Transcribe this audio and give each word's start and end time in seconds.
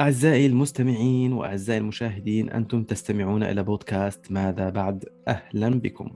أعزائي 0.00 0.46
المستمعين 0.46 1.32
وأعزائي 1.32 1.78
المشاهدين 1.78 2.50
أنتم 2.50 2.84
تستمعون 2.84 3.42
إلى 3.42 3.62
بودكاست 3.62 4.32
ماذا 4.32 4.70
بعد؟ 4.70 5.04
أهلا 5.28 5.68
بكم. 5.68 6.10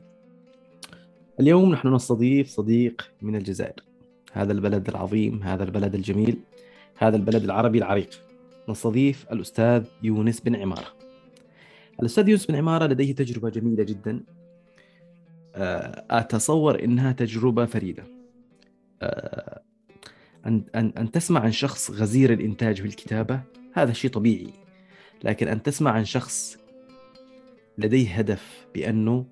اليوم 1.40 1.72
نحن 1.72 1.94
نستضيف 1.94 2.48
صديق 2.48 3.10
من 3.22 3.36
الجزائر. 3.36 3.80
هذا 4.32 4.52
البلد 4.52 4.88
العظيم 4.88 5.42
هذا 5.42 5.64
البلد 5.64 5.94
الجميل 5.94 6.36
هذا 6.96 7.16
البلد 7.16 7.44
العربي 7.44 7.78
العريق. 7.78 8.10
نستضيف 8.68 9.26
الأستاذ 9.32 9.84
يونس 10.02 10.40
بن 10.40 10.56
عمارة. 10.56 10.88
الأستاذ 12.00 12.28
يونس 12.28 12.46
بن 12.46 12.54
عمارة 12.54 12.86
لديه 12.86 13.14
تجربة 13.14 13.50
جميلة 13.50 13.84
جدا. 13.84 14.20
آه، 15.54 16.04
أتصور 16.10 16.84
إنها 16.84 17.12
تجربة 17.12 17.64
فريدة. 17.64 18.04
آه، 19.02 19.62
أن 20.46 20.64
أن 20.74 20.92
أن 20.98 21.10
تسمع 21.10 21.40
عن 21.40 21.52
شخص 21.52 21.90
غزير 21.90 22.32
الإنتاج 22.32 22.80
في 22.80 22.86
الكتابة 22.86 23.54
هذا 23.74 23.92
شيء 23.92 24.10
طبيعي. 24.10 24.52
لكن 25.24 25.48
أن 25.48 25.62
تسمع 25.62 25.90
عن 25.90 26.04
شخص 26.04 26.58
لديه 27.78 28.14
هدف 28.14 28.66
بأنه 28.74 29.26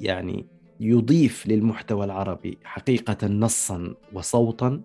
يعني 0.00 0.46
يضيف 0.80 1.46
للمحتوى 1.46 2.04
العربي 2.04 2.58
حقيقة 2.64 3.26
نصا 3.26 3.94
وصوتا 4.12 4.82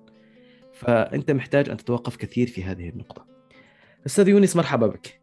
فأنت 0.73 1.31
محتاج 1.31 1.69
أن 1.69 1.77
تتوقف 1.77 2.15
كثير 2.15 2.47
في 2.47 2.63
هذه 2.63 2.89
النقطة. 2.89 3.25
أستاذ 4.05 4.27
يونس 4.27 4.55
مرحبا 4.55 4.87
بك. 4.87 5.21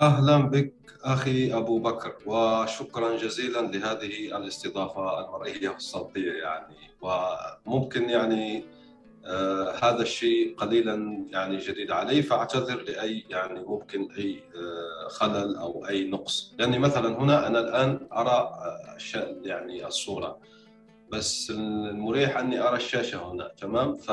أهلا 0.00 0.38
بك 0.38 0.74
أخي 1.02 1.54
أبو 1.54 1.78
بكر 1.78 2.16
وشكرا 2.26 3.16
جزيلا 3.16 3.60
لهذه 3.60 4.36
الاستضافة 4.36 5.26
المرئية 5.26 5.68
والصوتية 5.68 6.32
يعني. 6.32 6.76
وممكن 7.00 8.10
يعني 8.10 8.64
آه 9.24 9.72
هذا 9.82 10.02
الشيء 10.02 10.54
قليلا 10.56 11.24
يعني 11.30 11.56
جديد 11.56 11.90
علي 11.90 12.22
فأعتذر 12.22 12.82
لأي 12.82 13.24
يعني 13.30 13.60
ممكن 13.60 14.08
أي 14.18 14.42
آه 14.54 15.08
خلل 15.08 15.56
أو 15.56 15.86
أي 15.88 16.10
نقص. 16.10 16.54
لأني 16.58 16.78
مثلا 16.78 17.18
هنا 17.22 17.46
أنا 17.46 17.58
الآن 17.60 18.08
أرى 18.12 18.30
آه 18.30 18.96
يعني 19.42 19.86
الصورة 19.86 20.38
بس 21.12 21.50
المريح 21.50 22.36
أني 22.38 22.60
أرى 22.60 22.76
الشاشة 22.76 23.32
هنا 23.32 23.48
تمام؟ 23.56 23.96
ف 23.96 24.10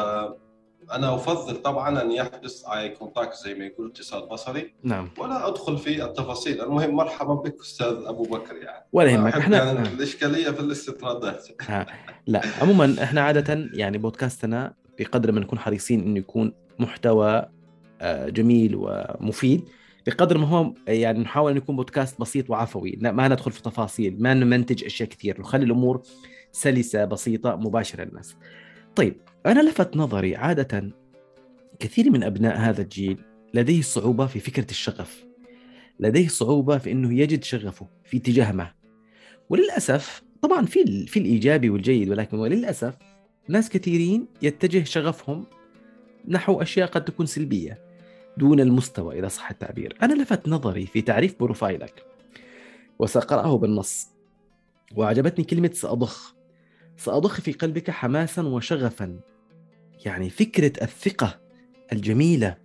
أنا 0.92 1.16
أفضل 1.16 1.56
طبعا 1.56 2.02
أن 2.02 2.12
يحدث 2.12 2.66
اي 2.66 2.90
كونتاكت 2.90 3.34
زي 3.34 3.54
ما 3.54 3.66
يقول 3.66 3.88
اتصال 3.88 4.26
بصري 4.26 4.74
نعم. 4.84 5.10
ولا 5.18 5.48
أدخل 5.48 5.78
في 5.78 6.06
التفاصيل 6.06 6.62
المهم 6.62 6.96
مرحبا 6.96 7.34
بك 7.34 7.60
أستاذ 7.60 7.88
أبو 8.06 8.24
بكر 8.24 8.56
يعني. 8.56 8.86
ولا 8.94 9.10
يهمك 9.12 9.34
إحنا 9.34 9.58
يعني 9.58 9.88
الإشكالية 9.88 10.52
في 10.52 10.60
الاستطرادات. 10.60 11.48
لا 12.28 12.42
عموما 12.62 12.96
إحنا 13.04 13.22
عادة 13.22 13.70
يعني 13.74 13.98
بودكاستنا 13.98 14.74
بقدر 15.00 15.32
ما 15.32 15.40
نكون 15.40 15.60
حريصين 15.60 16.00
إنه 16.00 16.20
يكون 16.20 16.54
محتوى 16.80 17.46
آه، 18.02 18.30
جميل 18.30 18.72
ومفيد 18.76 19.70
بقدر 20.08 20.38
ما 20.38 20.48
هو 20.48 20.74
يعني 20.88 21.20
نحاول 21.20 21.52
ان 21.52 21.58
يكون 21.58 21.76
بودكاست 21.76 22.22
بسيط 22.22 22.50
وعفوي 22.50 22.98
ما 23.02 23.28
ندخل 23.28 23.52
في 23.52 23.62
تفاصيل 23.62 24.16
ما 24.20 24.34
نمنتج 24.34 24.84
أشياء 24.84 25.10
كثير 25.10 25.42
نخلي 25.42 25.66
الأمور 25.66 26.02
سلسة 26.52 27.06
بسيطة 27.06 27.56
مباشرة 27.56 28.04
للناس. 28.04 28.36
طيب 28.96 29.16
أنا 29.46 29.70
لفت 29.70 29.98
نظري 29.98 30.36
عادة 30.36 30.92
كثير 31.80 32.12
من 32.12 32.24
أبناء 32.24 32.58
هذا 32.58 32.82
الجيل 32.82 33.18
لديه 33.54 33.82
صعوبة 33.82 34.26
في 34.26 34.40
فكرة 34.40 34.72
الشغف. 34.72 35.26
لديه 36.00 36.28
صعوبة 36.28 36.78
في 36.78 36.92
إنه 36.92 37.20
يجد 37.20 37.44
شغفه 37.44 37.88
في 38.04 38.18
اتجاه 38.18 38.52
ما. 38.52 38.72
وللأسف 39.50 40.24
طبعا 40.42 40.66
في 40.66 41.06
في 41.08 41.20
الإيجابي 41.20 41.70
والجيد 41.70 42.10
ولكن 42.10 42.38
وللأسف 42.38 42.98
ناس 43.48 43.70
كثيرين 43.70 44.28
يتجه 44.42 44.84
شغفهم 44.84 45.46
نحو 46.28 46.62
أشياء 46.62 46.88
قد 46.88 47.06
تكون 47.06 47.26
سلبية 47.26 47.82
دون 48.38 48.60
المستوى 48.60 49.20
إذا 49.20 49.28
صح 49.28 49.50
التعبير. 49.50 49.98
أنا 50.02 50.14
لفت 50.24 50.48
نظري 50.48 50.86
في 50.86 51.02
تعريف 51.02 51.40
بروفايلك 51.40 52.06
وسأقرأه 53.00 53.58
بالنص 53.58 54.08
وأعجبتني 54.96 55.46
كلمة 55.46 55.70
سأضخ. 55.74 56.36
سأضخ 56.98 57.42
في 57.42 57.52
قلبك 57.52 57.92
حماسا 57.92 58.42
وشغفا 58.42 59.20
يعني 60.06 60.30
فكرة 60.30 60.84
الثقة 60.84 61.40
الجميلة 61.94 62.58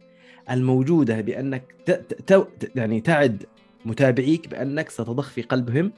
الموجودة 0.51 1.21
بأنك 1.21 1.75
ت... 1.87 1.91
ت... 2.33 2.49
يعني 2.77 3.01
تعد 3.01 3.47
متابعيك 3.85 4.49
بأنك 4.49 4.91
ستضخ 4.91 5.31
في 5.31 5.43
قلبهم 5.43 5.93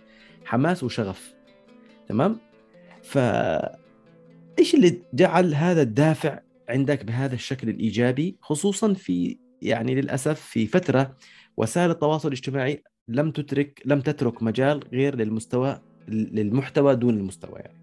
حماس 0.44 0.84
وشغف. 0.84 1.34
تمام؟ 2.08 2.40
ف 3.02 3.18
إيش 4.58 4.74
اللي 4.74 5.02
جعل 5.14 5.54
هذا 5.54 5.82
الدافع 5.82 6.40
عندك 6.68 7.04
بهذا 7.04 7.34
الشكل 7.34 7.68
الإيجابي؟ 7.68 8.36
خصوصا 8.40 8.94
في 8.94 9.38
يعني 9.62 9.94
للأسف 9.94 10.40
في 10.40 10.66
فترة 10.66 11.16
وسائل 11.56 11.90
التواصل 11.90 12.28
الاجتماعي 12.28 12.82
لم 13.08 13.30
تترك 13.30 13.82
لم 13.84 14.00
تترك 14.00 14.42
مجال 14.42 14.84
غير 14.92 15.16
للمستوى 15.16 15.80
للمحتوى 16.08 16.96
دون 16.96 17.14
المستوى 17.14 17.58
يعني. 17.58 17.82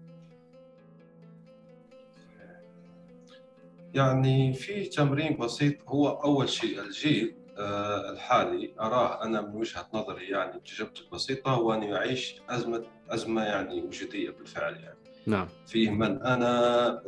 يعني 3.94 4.52
في 4.52 4.84
تمرين 4.84 5.36
بسيط 5.36 5.74
هو 5.88 6.08
أول 6.08 6.48
شيء 6.48 6.80
الجيل 6.80 7.34
آه، 7.58 8.10
الحالي. 8.12 8.74
أراه 8.80 9.24
أنا 9.24 9.40
من 9.40 9.56
وجهة 9.56 9.88
نظري 9.94 10.28
يعني 10.28 10.60
تجربتي 10.60 11.02
البسيطه 11.02 11.50
هو 11.50 11.74
ان 11.74 11.82
يعيش 11.82 12.34
أزمة 12.48 12.84
أزمة 13.10 13.42
يعني 13.42 13.82
وجودية 13.82 14.30
بالفعل 14.30 14.74
يعني. 14.74 15.09
نعم. 15.26 15.48
فيه 15.66 15.90
من 15.90 16.22
أنا 16.22 16.88
آه، 16.88 17.02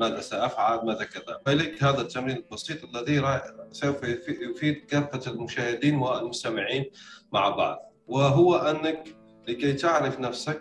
ماذا 0.00 0.20
سأفعل 0.20 0.86
ماذا 0.86 1.04
كذا. 1.04 1.40
فلك 1.46 1.84
هذا 1.84 2.00
التمرين 2.00 2.36
البسيط 2.36 2.78
الذي 2.84 3.40
سوف 3.72 4.02
يفيد 4.28 4.84
كافة 4.88 5.32
المشاهدين 5.32 5.94
والمستمعين 5.94 6.90
مع 7.32 7.48
بعض. 7.48 7.92
وهو 8.08 8.56
أنك 8.56 9.04
لكي 9.48 9.72
تعرف 9.72 10.20
نفسك 10.20 10.60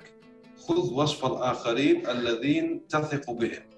خذ 0.68 0.94
وصف 0.94 1.26
الآخرين 1.26 2.10
الذين 2.10 2.88
تثق 2.88 3.32
بهم. 3.32 3.70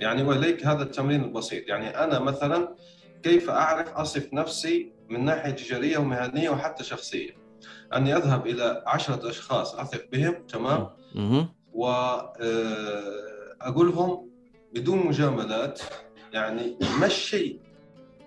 يعني 0.00 0.22
وليك 0.22 0.66
هذا 0.66 0.82
التمرين 0.82 1.24
البسيط. 1.24 1.68
يعني 1.68 1.88
أنا 1.88 2.18
مثلا 2.18 2.74
كيف 3.22 3.50
أعرف 3.50 3.88
أصف 3.88 4.34
نفسي 4.34 4.92
من 5.08 5.24
ناحية 5.24 5.50
تجارية 5.50 5.98
ومهنية 5.98 6.50
وحتى 6.50 6.84
شخصية؟ 6.84 7.30
أني 7.96 8.16
أذهب 8.16 8.46
إلى 8.46 8.82
عشرة 8.86 9.30
أشخاص 9.30 9.74
أثق 9.74 10.04
بهم 10.12 10.34
تمام؟ 10.48 10.88
واقولهم 11.74 13.20
آه، 14.10 14.24
بدون 14.74 15.06
مجاملات 15.06 15.80
يعني 16.32 16.76
ما 17.00 17.06
الشيء 17.06 17.60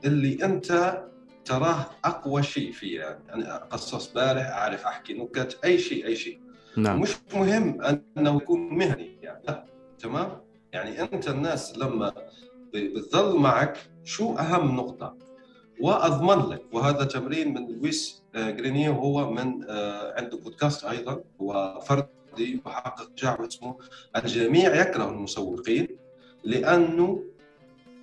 اللي 0.06 0.46
أنت 0.46 1.02
تراه 1.46 1.86
أقوى 2.06 2.44
شيء 2.44 2.72
فيه؟ 2.72 3.00
يعني 3.00 3.34
أنا 3.34 3.56
اقصص 3.56 4.14
بارح 4.14 4.48
أعرف 4.48 4.86
أحكي 4.86 5.14
نكت 5.14 5.59
أي 5.66 5.78
شيء 5.78 6.06
أي 6.06 6.16
شيء. 6.16 6.40
نعم. 6.78 7.02
مش 7.02 7.16
مهم 7.34 7.81
أنه 8.18 8.36
يكون 8.38 8.78
مهني 8.78 9.18
يعني 9.22 9.44
لا 9.48 9.66
تمام؟ 10.00 10.42
يعني 10.74 11.02
أنت 11.02 11.30
الناس 11.30 11.78
لما 11.78 12.14
بتظل 12.74 13.40
معك 13.40 13.78
شو 14.04 14.36
أهم 14.36 14.75
نقطة؟ 14.75 15.18
وأضمن 15.81 16.50
لك 16.50 16.62
وهذا 16.72 17.04
تمرين 17.04 17.54
من 17.54 17.68
لويس 17.68 18.24
آه، 18.36 18.52
جرينيه 18.52 18.90
وهو 18.90 19.31
من 19.31 19.64
آه، 19.70 20.14
عنده 20.18 20.38
بودكاست 20.38 20.86
أيضا 20.86 21.24
هو 21.42 21.80
فرد 21.88 22.08
دي 22.35 22.61
وحقق 22.66 23.11
نجاح 23.11 23.39
اسمه 23.39 23.77
الجميع 24.16 24.75
يكره 24.75 25.09
المسوقين 25.09 25.88
لأنه 26.44 27.23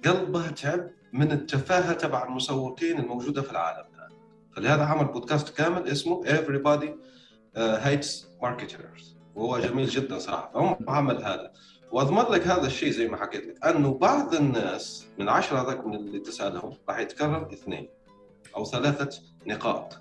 قلبه 0.04 0.50
تعب 0.50 0.90
من 1.12 1.32
التفاهة 1.32 1.92
تبع 1.92 2.24
المسوقين 2.26 2.98
الموجودة 2.98 3.42
في 3.42 3.50
العالم 3.50 3.86
الآن. 3.94 4.10
فلهذا 4.56 4.82
عمل 4.84 5.04
بودكاست 5.04 5.56
كامل 5.56 5.88
اسمه 5.88 6.24
Everybody 6.24 6.88
uh, 7.56 7.84
Hates 7.84 8.24
Marketers. 8.42 9.02
وهو 9.34 9.58
جميل 9.58 9.88
جدا 9.88 10.18
صراحة. 10.18 10.50
فهم 10.54 10.76
عمل 10.88 11.24
هذا. 11.24 11.52
واضمن 11.92 12.22
لك 12.34 12.46
هذا 12.46 12.66
الشيء 12.66 12.90
زي 12.90 13.08
ما 13.08 13.16
حكيت 13.16 13.46
لك 13.46 13.64
أنه 13.66 13.94
بعض 13.94 14.34
الناس 14.34 15.06
من 15.18 15.28
عشرة 15.28 15.62
هذاك 15.62 15.86
من 15.86 15.94
اللي 15.94 16.18
تسالهم 16.18 16.76
راح 16.88 16.98
يتكرر 16.98 17.48
اثنين 17.52 17.88
أو 18.56 18.64
ثلاثة 18.64 19.22
نقاط. 19.46 19.98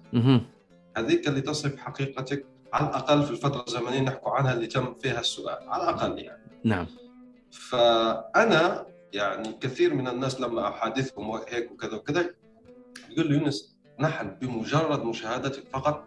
هذيك 0.97 1.27
اللي 1.27 1.41
تصف 1.41 1.75
حقيقتك 1.75 2.45
على 2.73 2.89
الأقل 2.89 3.23
في 3.23 3.31
الفترة 3.31 3.63
الزمنية 3.67 3.99
نحكوا 3.99 4.31
عنها 4.31 4.53
اللي 4.53 4.67
تم 4.67 4.93
فيها 4.93 5.19
السؤال 5.19 5.69
على 5.69 5.83
الأقل 5.83 6.19
يعني. 6.19 6.43
نعم. 6.63 6.87
فأنا 7.51 8.85
يعني 9.13 9.53
كثير 9.53 9.93
من 9.93 10.07
الناس 10.07 10.41
لما 10.41 10.67
أحادثهم 10.67 11.31
هيك 11.31 11.71
وكذا 11.71 11.95
وكذا 11.95 12.29
يقول 13.09 13.27
لي 13.27 13.37
يونس 13.37 13.77
نحن 13.99 14.29
بمجرد 14.41 15.03
مشاهدتك 15.03 15.63
فقط 15.71 16.03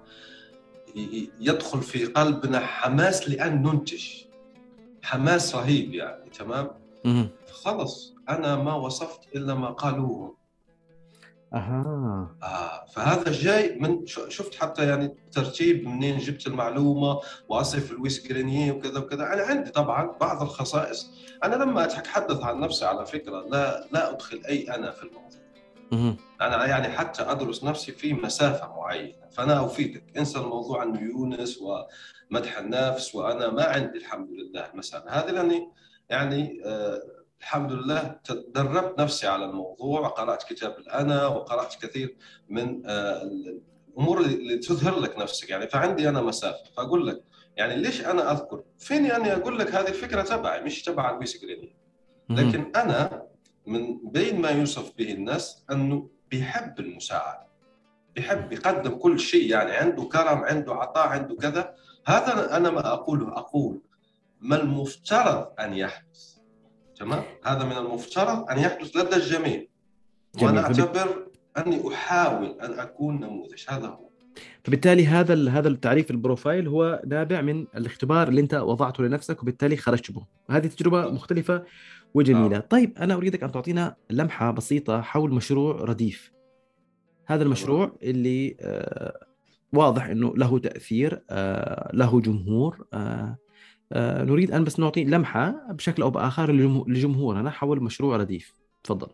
يدخل 1.41 1.83
في 1.83 2.05
قلبنا 2.05 2.61
حماس 2.61 3.29
لأن 3.29 3.63
ننتج. 3.63 4.05
حماس 5.03 5.55
رهيب 5.55 5.95
يعني 5.95 6.31
تمام؟ 6.31 6.71
خلص 7.53 8.15
أنا 8.29 8.57
ما 8.57 8.75
وصفت 8.75 9.37
إلا 9.37 9.55
ما 9.55 9.71
قالوه. 9.71 10.37
أها. 11.55 12.37
آه 12.43 12.85
فهذا 12.93 13.33
جاي 13.33 13.79
من 13.79 14.07
شفت 14.07 14.55
حتى 14.55 14.89
يعني 14.89 15.17
ترتيب 15.33 15.89
منين 15.89 16.19
جبت 16.19 16.47
المعلومة 16.47 17.21
واصف 17.49 17.93
لويس 17.93 18.27
جرينيه 18.27 18.73
وكذا 18.73 18.99
وكذا. 18.99 19.33
أنا 19.33 19.43
عندي 19.43 19.71
طبعا 19.71 20.17
بعض 20.21 20.43
الخصائص. 20.43 21.11
أنا 21.45 21.55
لما 21.55 21.85
أتحدث 21.85 22.41
عن 22.43 22.61
نفسي 22.61 22.85
على 22.85 23.07
فكرة 23.07 23.41
لا 23.51 23.89
لا 23.93 24.11
أدخل 24.11 24.43
أي 24.49 24.75
أنا 24.75 24.91
في 24.91 25.03
الموضوع. 25.03 25.43
أنا 26.41 26.67
يعني 26.67 26.89
حتى 26.89 27.23
أدرس 27.23 27.65
نفسي 27.65 27.93
في 27.93 28.15
مسافة 28.15 28.77
معينة. 28.77 29.29
فأنا 29.33 29.65
أفيدك. 29.65 30.05
انسى 30.19 30.39
الموضوع 30.39 30.83
انه 30.83 31.01
يونس 31.01 31.59
ومدح 31.59 32.59
النفس 32.59 33.15
وأنا 33.15 33.51
ما 33.51 33.65
عندي 33.65 33.99
الحمد 33.99 34.29
لله 34.31 34.71
المساله 34.73 35.05
هذه 35.09 35.31
لأني 35.31 35.69
يعني 36.11 36.63
آه 36.65 37.03
الحمد 37.43 37.73
لله 37.73 38.17
دربت 38.49 39.01
نفسي 39.01 39.27
على 39.27 39.45
الموضوع 39.45 40.01
وقرات 40.01 40.43
كتاب 40.43 40.79
الأنا 40.79 41.27
وقرأت 41.27 41.75
كثير 41.85 42.17
من 42.49 42.87
آه 42.87 43.23
الأمور 43.23 44.21
اللي 44.21 44.59
تظهر 44.59 44.99
لك 45.01 45.19
نفسك. 45.19 45.51
يعني 45.51 45.69
فعندي 45.69 46.09
أنا 46.09 46.23
مسافة 46.23 46.65
فأقول 46.77 47.07
لك 47.07 47.25
يعني 47.57 47.77
ليش 47.77 48.05
أنا 48.07 48.33
أذكر؟ 48.33 48.63
فيني 48.79 49.17
أني 49.17 49.33
أقول 49.33 49.59
لك 49.59 49.75
هذه 49.75 49.89
الفكرة 49.89 50.23
تبعي 50.23 50.61
مش 50.63 50.83
تبع 50.83 51.11
البيس 51.11 51.43
جريني. 51.43 51.77
لكن 52.31 52.73
أنا 52.77 53.27
من 53.67 54.11
بين 54.11 54.41
ما 54.41 54.51
يوصف 54.51 54.93
به 54.99 55.13
الناس 55.13 55.65
أنه 55.71 56.09
بيحب 56.31 56.81
المساعدة 56.81 57.47
بيحب 58.15 58.53
يقدم 58.53 58.91
كل 58.95 59.21
شيء 59.21 59.51
يعني 59.51 59.71
عنده 59.73 60.05
كرم 60.05 60.39
عنده 60.45 60.75
عطاء 60.75 61.09
عنده 61.09 61.37
كذا. 61.37 61.75
هذا 62.07 62.57
أنا 62.57 62.71
ما 62.71 62.93
أقوله 62.93 63.29
أقول 63.39 63.83
ما 64.41 64.57
المفترض 64.57 65.53
أن 65.61 65.75
يحدث 65.75 66.32
تمام؟ 66.97 67.23
هذا 67.45 67.65
من 67.65 67.73
المفترض 67.73 68.51
أن 68.51 68.59
يحدث 68.59 68.97
لدى 68.97 69.17
الجميع. 69.17 69.67
جميل. 70.37 70.47
وأنا 70.47 70.61
أعتبر 70.61 71.27
أني 71.59 71.89
أحاول 71.89 72.61
أن 72.61 72.81
أكون 72.81 73.21
نموذج. 73.21 73.65
هذا 73.69 73.87
هو. 73.87 74.09
فبالتالي 74.65 75.07
هذا 75.07 75.51
هذا 75.51 75.69
التعريف 75.69 76.11
البروفايل 76.11 76.69
هو 76.69 77.03
نابع 77.07 77.41
من 77.41 77.67
الاختبار 77.77 78.29
اللي 78.29 78.41
أنت 78.41 78.55
وضعته 78.55 79.05
لنفسك 79.05 79.43
وبالتالي 79.43 79.77
خرجت 79.77 80.11
به 80.11 80.27
هذه 80.51 80.67
تجربة 80.67 81.11
مختلفة 81.11 81.65
وجميلة. 82.15 82.57
آه. 82.57 82.61
طيب 82.61 82.99
أنا 82.99 83.15
أريدك 83.15 83.43
أن 83.43 83.53
تعطينا 83.53 83.97
لمحة 84.11 84.51
بسيطة 84.51 85.01
حول 85.01 85.33
مشروع 85.33 85.77
رديف. 85.77 86.33
هذا 87.27 87.43
المشروع 87.43 87.97
اللي 88.03 88.57
آه، 88.61 89.27
واضح 89.73 90.05
إنه 90.07 90.33
له 90.37 90.59
تأثير 90.59 91.23
آه، 91.31 91.91
له 91.95 92.21
جمهور 92.21 92.87
آه، 92.95 93.37
نريد 93.97 94.51
أن 94.51 94.65
بس 94.65 94.81
نعطي 94.81 95.05
لمحة 95.05 95.51
بشكل 95.71 96.03
أو 96.03 96.11
بآخر 96.11 96.53
لجمهور- 96.53 96.91
لجمهورنا 96.91 97.51
حول 97.51 97.83
مشروع 97.83 98.17
رديف. 98.17 98.55
تفضل. 98.85 99.09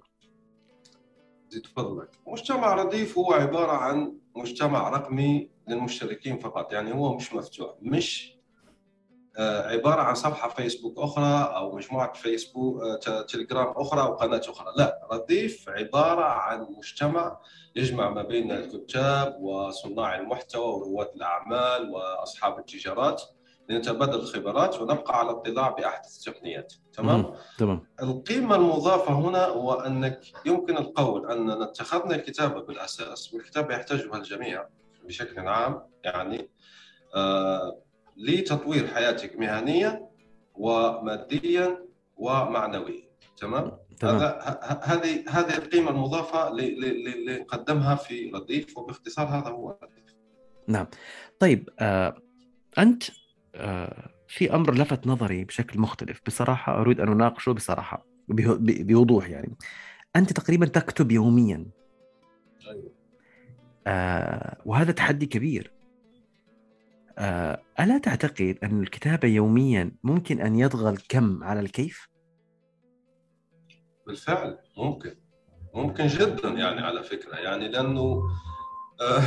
زيد 1.50 1.66
فضلك 1.66 2.08
مجتمع 2.26 2.74
رديف 2.74 3.18
هو 3.18 3.32
عبارة 3.32 3.72
عن 3.72 4.12
مجتمع 4.36 4.88
رقمي 4.88 5.50
للمشتركين 5.68 6.38
فقط 6.38 6.72
يعني 6.72 6.94
هو 6.94 7.16
مش 7.16 7.34
مفتوح 7.34 7.74
مش 7.82 8.34
آه، 9.38 9.68
عبارة 9.68 10.00
عن 10.00 10.14
صفحة 10.14 10.48
فيسبوك 10.48 10.98
أخرى 10.98 11.54
أو 11.56 11.76
مجموعة 11.76 12.12
فيسبوك 12.12 12.82
آه، 13.08 13.22
تليجرام 13.22 13.66
أخرى 13.76 14.00
أو 14.00 14.14
قناة 14.14 14.40
أخرى. 14.48 14.72
لا 14.76 15.08
رديف 15.12 15.68
عبارة 15.68 16.24
عن 16.24 16.66
مجتمع 16.78 17.38
يجمع 17.76 18.10
ما 18.10 18.22
بين 18.22 18.50
الكتاب 18.52 19.36
وصناع 19.40 20.16
المحتوى 20.20 20.64
ورواد 20.64 21.08
الأعمال 21.14 21.90
وأصحاب 21.90 22.58
التجارات. 22.58 23.22
لنتبادل 23.68 24.14
الخبرات 24.14 24.80
ونبقى 24.80 25.18
على 25.18 25.30
اطلاع 25.30 25.68
بأحدث 25.70 26.16
التقنيات. 26.18 26.74
تمام؟ 26.92 27.34
تمام. 27.58 27.80
القيمة 28.02 28.54
المضافة 28.56 29.14
هنا 29.14 29.44
هو 29.46 29.72
أنك 29.72 30.20
يمكن 30.46 30.76
القول 30.76 31.30
أننا 31.32 31.64
اتخذنا 31.64 32.14
الكتابة 32.14 32.60
بالأساس 32.62 33.34
والكتابة 33.34 33.74
يحتاجها 33.74 34.16
الجميع 34.16 34.66
بشكل 35.04 35.48
عام 35.48 35.82
يعني 36.04 36.50
آه 37.14 37.82
لتطوير 38.16 38.86
حياتك 38.86 39.36
مهنيا 39.36 40.08
وماديا 40.54 41.84
ومعنويا. 42.16 43.08
تمام؟ 43.36 43.78
هذا 44.02 44.58
هذه 44.82 45.24
هذه 45.28 45.56
ل- 46.50 46.80
ل- 46.80 47.08
اللي 47.14 47.38
نقدمها 47.38 47.94
في 47.94 48.30
رديف 48.34 48.78
وباختصار 48.78 49.26
هذا 49.26 49.48
هو 49.48 49.76
رديف. 49.82 50.14
نعم. 50.68 50.86
طيب 51.40 51.68
آه، 51.80 52.14
آه، 52.78 53.08
في 54.28 54.54
أمر 54.54 54.74
لفت 54.74 55.06
نظري 55.06 55.44
بشكل 55.44 55.80
مختلف. 55.80 56.20
بصراحة 56.26 56.80
أريد 56.80 57.00
أن 57.00 57.08
أناقشه 57.08 57.52
بصراحة 57.52 58.06
به- 58.28 58.54
ب- 58.54 58.86
بوضوح 58.86 59.28
يعني. 59.28 59.56
أنت 60.16 60.32
تقريبا 60.32 60.66
تكتب 60.66 61.12
يوميا. 61.12 61.66
أيوة. 62.70 62.92
آه، 63.86 64.56
وهذا 64.64 64.92
تحدي 64.92 65.26
كبير. 65.26 65.72
آه، 67.18 67.62
ألا 67.80 67.98
تعتقد 67.98 68.58
أن 68.62 68.82
الكتابة 68.82 69.28
يوميا 69.28 69.92
ممكن 70.04 70.40
أن 70.40 70.58
يطغى 70.58 70.90
الكم 70.90 71.44
على 71.44 71.60
الكيف؟ 71.60 72.08
بالفعل 74.06 74.58
ممكن. 74.76 75.14
ممكن 75.74 76.06
جدا 76.06 76.48
يعني 76.48 76.80
على 76.80 77.02
فكرة. 77.02 77.36
يعني 77.36 77.68
لأنه 77.68 78.22
آه، 79.00 79.22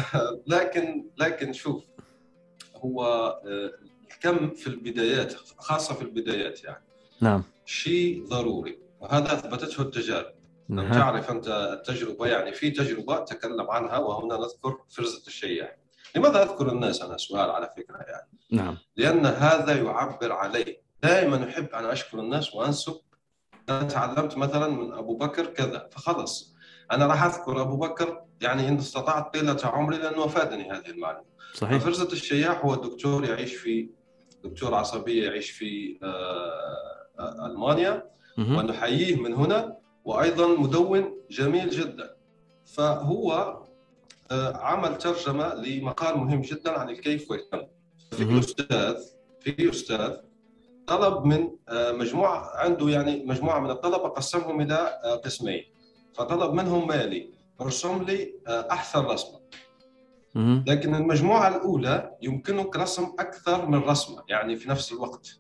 لكن 0.47 1.09
لكن 1.17 1.53
شوف 1.53 1.85
هو 2.75 3.05
الكم 4.13 4.49
في 4.49 4.67
البدايات 4.67 5.33
خاصة 5.57 5.95
في 5.95 6.01
البدايات 6.01 6.63
يعني. 6.63 6.83
نعم. 7.21 7.43
شيء 7.65 8.25
ضروري 8.27 8.79
وهذا 8.99 9.33
أثبتته 9.33 9.81
التجارب. 9.81 10.33
لو 10.69 10.83
نعم. 10.83 10.93
تعرف 10.93 11.31
أنت 11.31 11.47
التجربة 11.47 12.27
يعني 12.27 12.53
في 12.53 12.71
تجربة 12.71 13.19
تكلم 13.19 13.71
عنها 13.71 13.97
وهنا 13.97 14.37
نذكر 14.37 14.77
فرزة 14.89 15.27
الشياح 15.27 15.77
لماذا 16.15 16.43
أذكر 16.43 16.71
الناس؟ 16.71 17.01
أنا 17.01 17.17
سؤال 17.17 17.49
على 17.49 17.69
فكرة 17.77 17.97
يعني. 17.97 18.27
نعم. 18.51 18.77
لأن 18.95 19.25
هذا 19.25 19.75
يعبر 19.75 20.31
علي. 20.31 20.81
دائما 21.03 21.49
أحب 21.49 21.67
أن 21.67 21.85
أشكر 21.85 22.19
الناس 22.19 22.55
وأنسب. 22.55 22.99
أنا 23.69 23.83
تعلمت 23.83 24.37
مثلا 24.37 24.67
من 24.67 24.93
أبو 24.93 25.17
بكر 25.17 25.45
كذا 25.45 25.89
فخلص 25.91 26.55
أنا 26.91 27.05
راح 27.05 27.23
أذكر 27.23 27.61
أبو 27.61 27.77
بكر 27.77 28.23
يعني 28.41 28.67
إن 28.67 28.77
استطعت 28.77 29.33
طيلة 29.33 29.57
عمري 29.63 29.97
لأنه 29.97 30.25
أفادني 30.25 30.71
هذه 30.71 30.89
المعلومة. 30.89 31.25
صحيح. 31.53 31.77
ففرزة 31.77 32.11
الشياح 32.11 32.65
هو 32.65 32.75
دكتور 32.75 33.25
يعيش 33.25 33.55
في 33.55 33.89
دكتور 34.43 34.75
عصبية 34.75 35.25
يعيش 35.25 35.49
في 35.51 35.99
آه، 36.03 36.07
آه، 37.19 37.45
ألمانيا 37.45 38.11
مهم. 38.37 38.57
ونحييه 38.57 39.15
من 39.15 39.33
هنا 39.33 39.77
وأيضا 40.05 40.47
مدون 40.47 41.13
جميل 41.31 41.69
جدا 41.69 42.15
فهو 42.65 43.57
آه، 44.31 44.57
عمل 44.57 44.97
ترجمة 44.97 45.53
لمقال 45.53 46.17
مهم 46.17 46.41
جدا 46.41 46.71
عن 46.79 46.89
الكيف 46.89 47.31
والكم 47.31 47.61
في. 48.11 48.39
أستاذ 48.39 48.95
في 49.39 49.69
أستاذ 49.69 50.17
طلب 50.87 51.25
من 51.25 51.49
مجموعة 51.71 52.51
عنده 52.57 52.89
يعني 52.89 53.23
مجموعة 53.25 53.59
من 53.59 53.69
الطلبة 53.69 54.07
قسمهم 54.09 54.61
إلى 54.61 54.99
قسمين 55.25 55.63
فطلب 56.13 56.53
منهم 56.53 56.87
مالي 56.87 57.29
ارسم 57.61 58.03
لي 58.03 58.33
أحسن 58.47 58.99
رسمة. 58.99 59.40
لكن 60.35 60.95
المجموعة 60.95 61.47
الأولى 61.47 62.11
يمكنك 62.21 62.75
رسم 62.75 63.03
أكثر 63.19 63.65
من 63.65 63.79
رسمة 63.79 64.23
يعني 64.27 64.55
في 64.55 64.69
نفس 64.69 64.91
الوقت. 64.91 65.37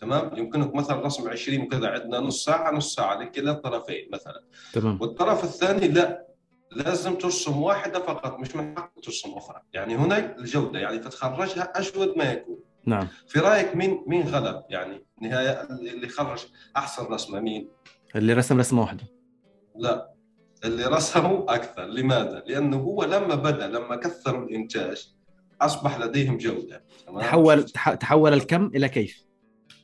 تمام؟ 0.00 0.30
يمكنك 0.36 0.74
مثلا 0.74 1.06
رسم 1.06 1.28
20 1.28 1.60
وكذا 1.60 1.88
عندنا 1.88 2.18
نص 2.20 2.44
ساعة 2.44 2.70
نص 2.72 2.94
ساعة 2.94 3.20
لكلا 3.22 3.50
الطرفين 3.50 4.08
مثلا. 4.12 4.44
تمام. 4.72 4.98
والطرف 5.00 5.44
الثاني 5.44 5.88
لا 5.88 6.26
لازم 6.72 7.14
ترسم 7.14 7.62
واحدة 7.62 7.98
فقط 7.98 8.38
مش 8.38 8.56
من 8.56 8.78
حقك 8.78 9.04
ترسم 9.04 9.30
أخرى. 9.30 9.62
يعني 9.72 9.96
هناك 9.96 10.36
الجودة 10.38 10.78
يعني 10.78 11.00
فتخرجها 11.00 11.72
أجود 11.76 12.18
ما 12.18 12.24
يكون. 12.32 12.58
نعم. 12.86 13.08
في 13.28 13.38
رأيك 13.38 13.76
مين 13.76 14.04
مين 14.06 14.22
غلب؟ 14.28 14.62
يعني 14.68 15.04
نهاية 15.20 15.62
اللي 15.70 16.08
خرج 16.08 16.46
أحسن 16.76 17.04
رسمة 17.04 17.40
مين؟ 17.40 17.68
اللي 18.16 18.32
رسم 18.32 18.58
رسمة 18.58 18.80
واحدة. 18.80 19.04
لا. 19.76 20.09
اللي 20.64 20.84
رسموا 20.84 21.54
أكثر 21.54 21.84
لماذا؟ 21.84 22.42
لأنه 22.46 22.76
هو 22.76 23.04
لما 23.04 23.34
بدا 23.34 23.66
لما 23.68 23.96
كثروا 23.96 24.44
الإنتاج 24.44 25.08
أصبح 25.60 25.98
لديهم 26.00 26.36
جودة؟ 26.36 26.84
تحول 27.20 27.62
تح- 27.62 27.94
تحول 27.94 28.32
الكم 28.32 28.66
إلى 28.74 28.88
كيف 28.88 29.24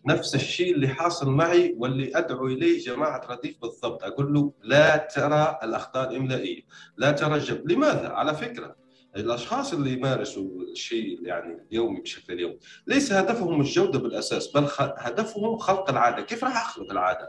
نفس 0.07 0.35
الشيء 0.35 0.75
اللي 0.75 0.89
حاصل 0.89 1.31
معي 1.31 1.75
واللي 1.79 2.19
أدعو 2.19 2.47
إليه 2.47 2.79
جماعة 2.85 3.21
رديف 3.31 3.61
بالضبط 3.63 4.05
أقول 4.05 4.35
له 4.35 4.53
لا 4.63 4.97
ترى 4.97 5.59
الأخطاء 5.63 6.11
الإملائية 6.11 6.63
لا 6.97 7.11
ترى 7.11 7.35
الجب 7.35 7.71
لماذا؟ 7.73 8.09
على 8.09 8.35
فكرة 8.35 8.77
الأشخاص 9.17 9.73
اللي 9.73 9.93
يمارسوا 9.93 10.51
الشيء 10.73 11.27
يعني 11.27 11.67
اليومي 11.73 12.01
بشكل 12.01 12.41
يومي 12.41 12.59
ليس 12.87 13.13
هدفهم 13.13 13.61
الجودة 13.61 13.99
بالأساس 13.99 14.47
بل 14.53 14.67
خ... 14.67 14.81
هدفهم 14.83 15.57
خلق 15.59 15.91
العادة 15.91 16.23
كيف 16.23 16.45
راح 16.45 16.67
أخلق 16.69 16.91
العادة 16.91 17.29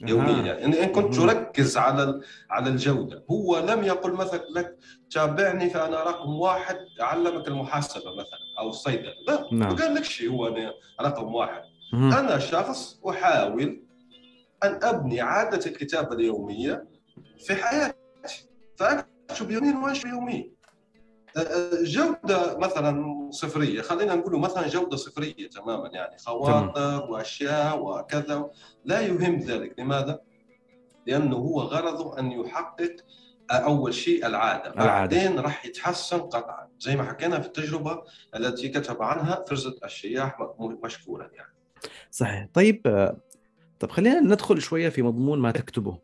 يوميا. 0.00 0.42
يعني 0.42 0.84
ان 0.84 0.88
كنت. 0.88 1.14
تركز 1.14 1.76
على 1.76 2.20
على 2.50 2.70
الجودة 2.70 3.24
هو 3.30 3.58
لم 3.58 3.84
يقل 3.84 4.12
مثلا 4.12 4.44
لك 4.50 4.78
تابعني 5.10 5.70
فأنا 5.70 6.02
رقم 6.02 6.34
واحد 6.34 6.76
اعلمك 7.00 7.48
المحاسبة 7.48 8.16
مثلا 8.16 8.38
أو 8.58 8.68
الصيدلة 8.68 9.12
لا 9.26 9.48
نعم. 9.52 9.68
ما 9.68 9.82
قال 9.82 9.94
لك 9.94 10.04
شيء 10.04 10.30
هو 10.30 10.46
أنا 10.46 10.72
رقم 11.00 11.34
واحد 11.34 11.62
مهم. 11.92 12.12
أنا 12.12 12.38
شخص 12.38 13.00
أحاول 13.08 13.82
أن 14.64 14.78
أبني 14.82 15.20
عادة 15.20 15.66
الكتابة 15.66 16.14
اليومية 16.14 16.84
في 17.46 17.54
حياتي 17.54 17.94
فاكتب 18.76 19.50
يوميا 19.50 19.76
وانشر 19.84 20.08
يوميا 20.08 20.53
جودة 21.82 22.58
مثلا 22.58 23.04
صفرية 23.30 23.82
خلينا 23.82 24.14
نقول 24.14 24.40
مثلا 24.40 24.68
جودة 24.68 24.96
صفرية 24.96 25.48
تماما 25.48 25.88
يعني 25.92 26.18
خواطر 26.18 27.10
وأشياء 27.10 27.82
وكذا. 27.82 28.50
لا 28.84 29.00
يهم 29.00 29.38
ذلك. 29.38 29.78
لماذا؟ 29.78 30.20
لأنه 31.06 31.36
هو 31.36 31.60
غرضه 31.60 32.18
أن 32.18 32.32
يحقق 32.32 32.96
أول 33.50 33.94
شيء 33.94 34.26
العادة. 34.26 34.70
العادة. 34.70 34.86
بعدين 34.86 35.38
راح 35.38 35.66
يتحسن 35.66 36.20
قطعا. 36.20 36.68
زي 36.80 36.96
ما 36.96 37.04
حكينا 37.04 37.40
في 37.40 37.46
التجربة 37.46 38.02
التي 38.36 38.68
كتب 38.68 39.02
عنها 39.02 39.44
فرزة 39.48 39.76
الشياح 39.84 40.38
مشكورا 40.84 41.30
يعني. 41.34 41.54
صحيح. 42.10 42.48
طيب 42.54 42.82
آه، 42.86 43.16
طب 43.80 43.90
خلينا 43.90 44.20
ندخل 44.20 44.62
شوية 44.62 44.88
في 44.88 45.02
مضمون 45.02 45.38
ما 45.38 45.50
تكتبه. 45.50 45.98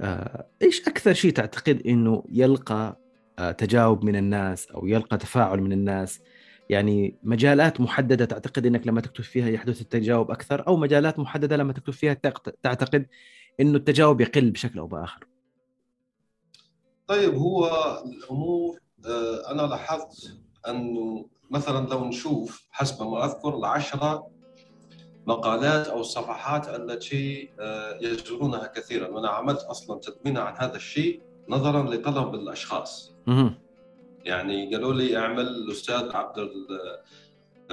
آه، 0.00 0.46
إيش 0.62 0.88
أكثر 0.88 1.12
شيء 1.12 1.32
تعتقد 1.32 1.82
إنه 1.86 2.24
يلقى 2.28 2.74
آه، 2.74 3.01
تجاوب 3.58 4.04
من 4.04 4.16
الناس 4.16 4.66
أو 4.70 4.86
يلقى 4.86 5.18
تفاعل 5.18 5.60
من 5.60 5.72
الناس. 5.72 6.20
يعني 6.70 7.16
مجالات 7.22 7.80
محددة 7.80 8.24
تعتقد 8.24 8.66
إنك 8.66 8.86
لما 8.86 9.00
تكتب 9.00 9.24
فيها 9.24 9.48
يحدث 9.48 9.80
التجاوب 9.80 10.30
أكثر 10.30 10.66
أو 10.66 10.76
مجالات 10.76 11.18
محددة 11.18 11.56
لما 11.56 11.72
تكتب 11.72 11.92
فيها 11.92 12.14
تعت- 12.14 12.56
تعتقد 12.62 13.06
إنه 13.60 13.76
التجاوب 13.76 14.20
يقل 14.20 14.50
بشكل 14.50 14.78
أو 14.78 14.86
بآخر. 14.86 15.26
طيب 17.06 17.34
هو 17.34 17.68
الأمور 18.06 18.78
آه، 19.06 19.50
أنا 19.50 19.62
لاحظت 19.62 20.36
أنه 20.68 21.26
مثلا 21.50 21.88
لو 21.88 22.04
نشوف 22.04 22.66
حسب 22.70 23.02
ما 23.06 23.24
أذكر 23.24 23.56
العشرة 23.56 24.28
مقالات 25.26 25.86
أو 25.88 26.00
الصفحات 26.00 26.68
التي 26.68 27.50
آه، 27.60 27.98
يزورونها 28.02 28.66
كثيرا. 28.66 29.08
وأنا 29.08 29.28
عملت 29.28 29.60
أصلا 29.60 30.00
تدوين 30.00 30.38
عن 30.38 30.54
هذا 30.56 30.76
الشيء 30.76 31.22
نظرا 31.48 31.94
لطلب 31.94 32.34
الأشخاص. 32.34 33.11
يعني 34.24 34.74
قالوا 34.74 34.92
لي 34.94 35.16
اعمل 35.16 35.46
الأستاذ 35.48 36.16
عبد 36.16 36.50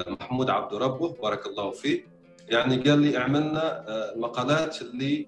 محمود 0.07 0.49
عبد 0.49 0.73
ربه 0.73 1.13
بارك 1.21 1.45
الله 1.47 1.71
فيه. 1.71 2.05
يعني 2.49 2.77
قال 2.89 2.99
لي 2.99 3.17
اعملنا 3.17 3.87
آه، 3.89 4.13
المقالات 4.15 4.81
اللي 4.81 5.27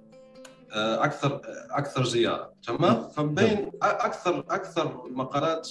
آه، 0.74 1.04
أكثر 1.06 1.42
أكثر 1.72 2.04
زيارة 2.04 2.54
تمام؟ 2.68 3.08
فمبين 3.10 3.66
أ- 3.72 3.74
أكثر 3.82 4.40
أكثر 4.50 5.02
مقالات 5.10 5.70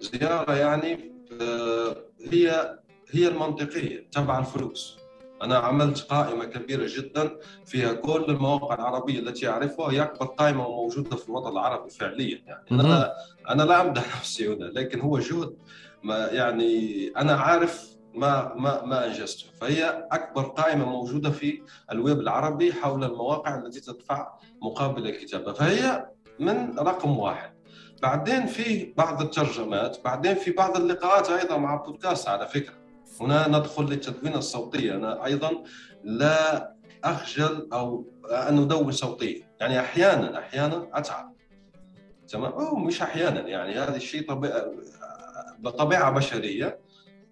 زيارة 0.00 0.54
يعني 0.54 1.12
آه، 1.42 1.96
هي 2.32 2.78
هي 3.10 3.28
المنطقية 3.28 4.06
تبع 4.12 4.38
الفلوس. 4.38 4.98
أنا 5.42 5.56
عملت 5.56 6.00
قائمة 6.00 6.44
كبيرة 6.44 6.86
جدا 6.88 7.38
فيها 7.64 7.92
كل 7.92 8.24
المواقع 8.28 8.74
العربية 8.74 9.18
التي 9.18 9.48
أعرفها 9.48 9.92
هي 9.92 10.02
اكبر 10.02 10.26
قائمة 10.26 10.68
موجودة 10.68 11.16
في 11.16 11.28
الوطن 11.28 11.52
العربي 11.52 11.90
فعليا 11.90 12.42
يعني. 12.46 12.64
أنا 12.70 13.12
أنا 13.50 13.62
لا 13.62 13.80
أمدح 13.80 14.06
نفسي 14.18 14.54
هنا 14.54 14.64
لكن 14.64 15.00
هو 15.00 15.18
جهد 15.18 15.56
ما 16.02 16.26
يعني 16.26 17.12
أنا 17.16 17.32
عارف 17.32 17.96
ما 18.14 18.54
ما 18.54 18.84
ما 18.84 19.06
أنجزته. 19.06 19.44
فهي 19.60 20.08
أكبر 20.12 20.42
قائمة 20.42 20.84
موجودة 20.84 21.30
في 21.30 21.62
الويب 21.92 22.20
العربي 22.20 22.72
حول 22.72 23.04
المواقع 23.04 23.58
التي 23.58 23.80
تدفع 23.80 24.32
مقابل 24.62 25.06
الكتابة. 25.06 25.52
فهي 25.52 26.06
من 26.40 26.78
رقم 26.78 27.18
واحد. 27.18 27.56
بعدين 28.02 28.46
في 28.46 28.94
بعض 28.96 29.22
الترجمات 29.22 29.98
بعدين 30.04 30.34
في 30.34 30.50
بعض 30.50 30.76
اللقاءات 30.76 31.30
أيضا 31.30 31.56
مع 31.56 31.76
بودكاست 31.76 32.28
على 32.28 32.48
فكرة. 32.48 32.85
هنا 33.20 33.48
ندخل 33.48 33.84
للتدوين 33.84 34.34
الصوتي 34.34 34.94
أنا 34.94 35.24
أيضا 35.24 35.64
لا 36.04 36.72
أخجل 37.04 37.68
أو 37.72 38.04
أن 38.30 38.58
أدون 38.58 38.92
صوتيا 38.92 39.42
يعني 39.60 39.80
أحيانا 39.80 40.38
أحيانا 40.38 40.88
أتعب. 40.92 41.36
تمام؟ 42.28 42.52
أو 42.52 42.76
مش 42.76 43.02
أحيانا 43.02 43.48
يعني 43.48 43.74
هذا 43.78 43.96
الشيء 43.96 44.28
طبيعه 44.28 44.72
بطبيعة 45.58 46.10
بشرية. 46.10 46.78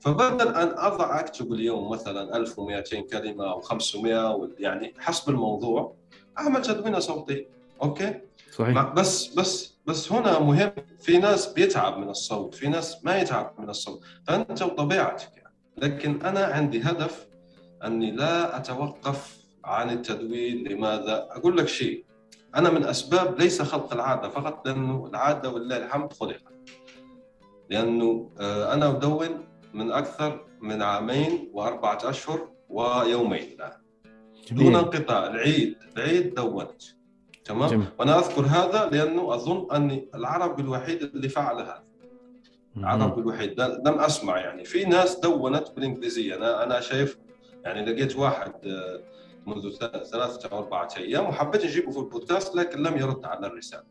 فبدل 0.00 0.48
أن 0.48 0.72
أضع 0.76 1.20
أكتب 1.20 1.52
اليوم 1.52 1.90
مثلا 1.90 2.36
1200 2.36 3.00
كلمة 3.00 3.50
أو 3.52 3.60
500 3.60 4.50
يعني 4.58 4.94
حسب 4.98 5.30
الموضوع 5.30 5.94
أعمل 6.38 6.62
تدوينة 6.62 6.98
صوتية. 6.98 7.48
أوكي؟ 7.82 8.20
صحيح. 8.52 8.82
بس 8.82 9.26
بس 9.26 9.74
بس 9.86 10.12
هنا 10.12 10.38
مهم 10.38 10.70
في 11.00 11.18
ناس 11.18 11.46
بيتعب 11.46 11.98
من 11.98 12.08
الصوت 12.10 12.54
في 12.54 12.68
ناس 12.68 13.04
ما 13.04 13.16
يتعب 13.18 13.54
من 13.58 13.70
الصوت. 13.70 14.00
فأنت 14.26 14.62
وطبيعتك 14.62 15.43
لكن 15.76 16.22
أنا 16.22 16.44
عندي 16.44 16.82
هدف 16.82 17.26
أني 17.84 18.10
لا 18.10 18.56
أتوقف 18.56 19.44
عن 19.64 19.90
التدوين. 19.90 20.68
لماذا؟ 20.68 21.28
أقول 21.30 21.56
لك 21.56 21.68
شيء. 21.68 22.04
أنا 22.56 22.70
من 22.70 22.84
أسباب 22.84 23.38
ليس 23.38 23.62
خلق 23.62 23.92
العادة 23.92 24.28
فقط 24.28 24.68
لأنه 24.68 25.06
العادة 25.06 25.50
ولله 25.50 25.76
الحمد 25.76 26.12
خلقت. 26.12 26.54
لأنه 27.70 28.30
آه، 28.40 28.74
أنا 28.74 28.90
أدون 28.90 29.46
من 29.74 29.92
أكثر 29.92 30.46
من 30.60 30.82
عامين 30.82 31.50
وأربعة 31.52 31.98
أشهر 32.04 32.48
ويومين 32.68 33.42
الآن. 33.42 33.72
دون 34.50 34.58
جميل 34.58 34.76
انقطاع. 34.76 35.26
العيد 35.26 35.76
العيد 35.96 36.34
دونت. 36.34 36.82
تمام؟ 37.44 37.70
جميل. 37.70 37.86
وأنا 37.98 38.18
أذكر 38.18 38.42
هذا 38.42 38.88
لأنه 38.92 39.34
أظن 39.34 39.74
أني 39.76 40.08
العربي 40.14 40.62
الوحيد 40.62 41.02
اللي 41.02 41.28
فعل 41.28 41.56
هذا. 41.56 41.84
العربي 42.76 43.20
الوحيد 43.20 43.60
لم 43.60 43.98
اسمع 43.98 44.38
يعني. 44.38 44.64
في 44.64 44.84
ناس 44.84 45.16
دونت 45.20 45.70
بالإنجليزية. 45.70 46.34
أنا 46.36 46.62
أنا 46.62 46.80
شايف 46.80 47.18
يعني 47.64 47.84
لقيت 47.92 48.16
واحد 48.16 48.52
آه، 48.66 49.00
منذ 49.46 49.70
ث- 49.70 50.02
ثلاثة 50.10 50.48
أو 50.52 50.58
أربعة 50.58 50.88
أيام 50.96 51.26
وحبيت 51.26 51.64
اجيبه 51.64 51.90
في 51.90 51.98
البودكاست 51.98 52.54
لكن 52.56 52.82
لم 52.82 52.96
يرد 52.98 53.24
على 53.24 53.46
الرسالة. 53.46 53.82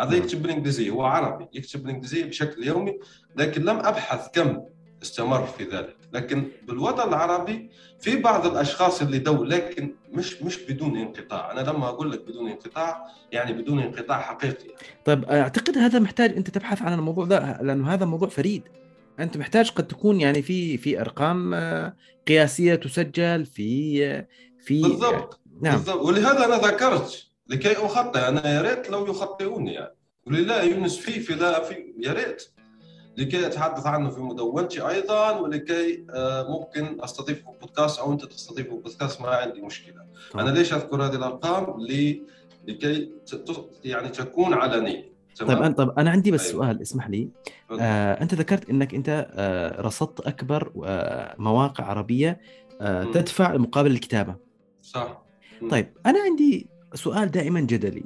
هذا. 0.00 0.16
يكتب 0.16 0.42
بالإنجليزية. 0.42 0.90
هو 0.90 1.02
عربي. 1.04 1.48
يكتب 1.54 1.82
بالإنجليزية 1.82 2.24
بشكل 2.24 2.64
يومي 2.66 2.98
لكن 3.36 3.62
لم 3.62 3.76
أبحث 3.78 4.28
كم 4.32 4.62
استمر 5.02 5.46
في 5.46 5.64
ذلك. 5.64 5.96
لكن 6.12 6.48
بالوطن 6.62 7.08
العربي 7.08 7.70
في 8.00 8.16
بعض 8.16 8.46
الأشخاص 8.46 9.02
اللي 9.02 9.18
دو 9.18 9.44
لكن 9.44 9.94
مش 10.12 10.42
مش 10.42 10.58
بدون 10.58 10.96
انقطاع. 10.96 11.52
أنا 11.52 11.60
لما 11.60 11.88
أقول 11.88 12.10
لك 12.10 12.22
بدون 12.22 12.50
انقطاع 12.50 13.06
يعني 13.32 13.52
بدون 13.52 13.78
انقطاع 13.78 14.20
حقيقي. 14.20 14.68
طيب 15.04 15.24
أعتقد 15.24 15.78
هذا 15.78 15.98
محتاج 15.98 16.36
أنت 16.36 16.50
تبحث 16.50 16.82
عن 16.82 16.92
الموضوع 16.92 17.24
ده 17.24 17.58
لأنه 17.62 17.94
هذا 17.94 18.04
موضوع 18.06 18.28
فريد. 18.28 18.62
أنت 19.20 19.36
محتاج 19.36 19.70
قد 19.70 19.86
تكون 19.86 20.20
يعني 20.20 20.42
في 20.42 20.78
في 20.78 21.00
أرقام 21.00 21.54
آه، 21.54 21.96
قياسية 22.28 22.74
تسجل 22.74 23.46
في 23.46 24.00
آه، 24.06 24.26
في 24.58 24.82
بالضبط. 24.82 25.40
نعم. 25.62 25.74
بالضبط. 25.74 26.02
ولهذا 26.02 26.44
أنا 26.44 26.56
ذكرت 26.56 27.26
لكي 27.48 27.72
أخطئ. 27.72 28.28
أنا 28.28 28.54
يا 28.54 28.62
ريت 28.62 28.90
لو 28.90 29.06
يخطئوني 29.06 29.72
يعني. 29.72 29.96
ولله 30.26 30.62
يونس 30.62 30.96
في 30.96 31.20
في 31.20 31.34
لا 31.34 31.64
في 31.64 31.94
يا 31.98 32.12
ريت. 32.12 32.42
لكي 33.16 33.46
أتحدث 33.46 33.86
عنه 33.86 34.10
في 34.10 34.20
مدونتي 34.20 34.88
أيضا 34.88 35.30
ولكي 35.30 36.04
آه، 36.10 36.50
ممكن 36.50 37.00
أستضيفه 37.04 37.52
في 37.52 37.58
بودكاست 37.60 37.98
أو 37.98 38.12
أنت 38.12 38.24
تستضيفه 38.24 38.70
في 38.70 38.82
بودكاست 38.82 39.20
ما 39.20 39.28
عندي 39.28 39.60
مشكلة 39.62 40.06
طبعاً. 40.32 40.44
أنا 40.48 40.58
ليش 40.58 40.72
أذكر 40.74 41.04
هذه 41.06 41.14
الأرقام 41.16 41.80
ل- 41.80 42.22
لكي 42.68 43.10
يعني 43.84 44.08
تكون 44.08 44.54
علنيه 44.54 45.16
طيب 45.40 45.50
أنا 45.62 45.74
طيب 45.74 45.90
أنا 45.98 46.10
عندي 46.10 46.30
بس 46.30 46.50
أيوة. 46.50 46.64
سؤال 46.66 46.82
اسمح 46.82 47.08
لي. 47.10 47.28
آه 47.80 48.22
أنت 48.22 48.34
ذكرت 48.34 48.70
إنك 48.70 48.94
أنت 48.94 49.28
آه 49.30 49.80
رصدت 49.80 50.20
أكبر 50.20 50.72
آه 50.84 51.34
مواقع 51.38 51.84
عربية 51.84 52.40
آه. 52.80 53.04
تدفع 53.04 53.56
مقابل 53.56 53.90
الكتابة 53.90 54.34
صح. 54.82 55.22
طيب 55.70 55.86
أنا 56.06 56.18
عندي 56.20 56.66
سؤال 56.94 57.30
دائما 57.30 57.60
جدلي 57.60 58.04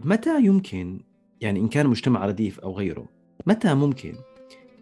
متى 0.00 0.40
يمكن 0.44 1.00
يعني 1.40 1.60
إن 1.60 1.68
كان 1.68 1.86
مجتمع 1.86 2.26
رديف 2.26 2.60
أو 2.60 2.72
غيره 2.76 3.06
متى 3.46 3.74
ممكن 3.74 4.14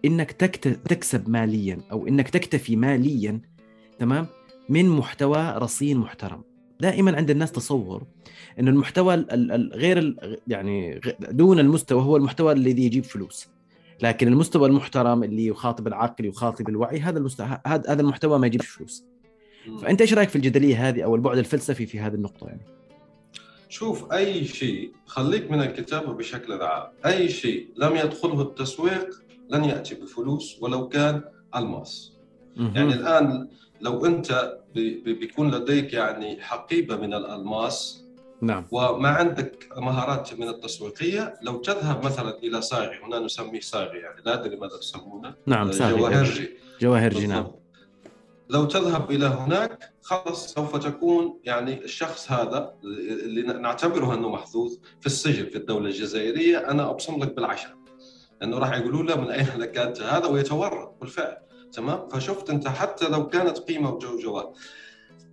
إنك. 0.04 0.32
تكسب 0.32 1.28
ماليا 1.28 1.78
أو 1.92 2.08
إنك 2.08 2.28
تكتفي 2.30 2.76
ماليا 2.76 3.40
تمام 3.98 4.26
من 4.68 4.88
محتوى 4.88 5.54
رصين 5.56 5.96
محترم 5.98 6.42
دائما 6.80 7.16
عند 7.16 7.30
الناس 7.30 7.52
تصور 7.52 8.02
ان 8.60 8.68
المحتوى 8.68 9.14
ال- 9.14 9.30
ال- 9.32 9.52
ال- 9.52 9.72
غير 9.74 10.16
يعني 10.48 11.00
دون 11.20 11.58
المستوى 11.58 12.02
هو 12.02 12.16
المحتوى 12.16 12.52
الذي 12.52 12.84
يجيب 12.86 13.04
فلوس 13.04 13.48
لكن 14.02 14.28
المستوى 14.28 14.68
المحترم 14.68 15.22
اللي 15.24 15.46
يخاطب 15.46 15.86
العقل 15.86 16.24
يخاطب 16.24 16.68
الوعي 16.68 17.00
هذا 17.00 17.18
المستوى 17.18 17.58
هذا 17.66 18.00
المحتوى 18.00 18.38
ما 18.38 18.46
يجيبش 18.46 18.66
فلوس. 18.66 19.04
فأنت 19.82 20.00
إيش 20.00 20.14
رأيك 20.14 20.28
في 20.28 20.36
الجدلية 20.36 20.88
هذه 20.88 21.02
أو 21.04 21.14
البعد 21.14 21.38
الفلسفي 21.38 21.86
في 21.86 22.00
هذه 22.00 22.14
النقطة 22.14 22.46
يعني 22.46 22.60
شوف 23.70 24.12
أي 24.12 24.44
شيء 24.44 24.92
خليك 25.06 25.50
من 25.50 25.62
الكتابة 25.62 26.12
بشكل 26.12 26.62
عام 26.62 26.88
أي 27.06 27.28
شيء 27.28 27.68
لم 27.76 27.96
يدخله 27.96 28.42
التسويق 28.42 29.08
لن 29.50 29.64
يأتي 29.64 29.94
بفلوس 29.94 30.56
ولو 30.62 30.88
كان 30.88 31.22
ألماس. 31.56 32.12
يعني 32.56 32.94
الآن 32.94 33.48
لو 33.80 34.06
أنت 34.06 34.58
بي- 34.74 35.00
بي- 35.00 35.14
بيكون 35.14 35.50
لديك 35.54 35.92
يعني 35.92 36.42
حقيبة 36.42 36.96
من 36.96 37.14
الألماس 37.14 38.04
نعم 38.42 38.66
وما 38.70 39.08
عندك 39.08 39.68
مهارات 39.76 40.40
من 40.40 40.48
التسويقية 40.48 41.34
لو 41.42 41.56
تذهب 41.56 42.04
مثلا 42.04 42.38
إلى 42.38 42.62
صاغي 42.62 42.96
هنا 43.04 43.18
نسميه 43.18 43.60
صاغي 43.60 43.98
يعني 43.98 44.20
لا 44.26 44.34
أدري 44.34 44.56
ماذا 44.56 44.76
تسمونه 44.76 45.34
نعم 45.46 45.72
صاغي. 45.72 45.98
جواهرجي 45.98 46.48
جواهرجي 46.80 47.26
نعم. 47.26 47.46
لو 48.50 48.64
تذهب 48.64 49.10
إلى 49.10 49.26
هناك 49.26 49.94
خلاص 50.02 50.54
سوف 50.54 50.76
تكون 50.76 51.40
يعني 51.44 51.84
الشخص 51.84 52.32
هذا 52.32 52.74
اللي 52.84 53.42
نعتبره 53.42 54.14
أنه 54.14 54.28
محظوظ 54.28 54.76
في 55.00 55.06
السجن 55.06 55.44
في 55.44 55.56
الدولة 55.56 55.86
الجزائرية. 55.86 56.58
أنا 56.58 56.90
أبصم 56.90 57.22
لك 57.22 57.34
بالعشره 57.34 57.74
لأنه 58.40 58.58
راح 58.58 58.78
يقولوا 58.78 59.02
له 59.02 59.20
من 59.20 59.30
أين 59.30 59.46
لك 59.58 59.78
أنت 59.78 60.00
هذا 60.00 60.26
ويتورط 60.26 60.96
بالفعل 61.00 61.36
تمام؟ 61.72 62.08
فشفت 62.08 62.50
أنت 62.50 62.68
حتى 62.68 63.08
لو 63.08 63.28
كانت 63.28 63.58
قيمة 63.58 63.90
وجوجوات. 63.90 64.58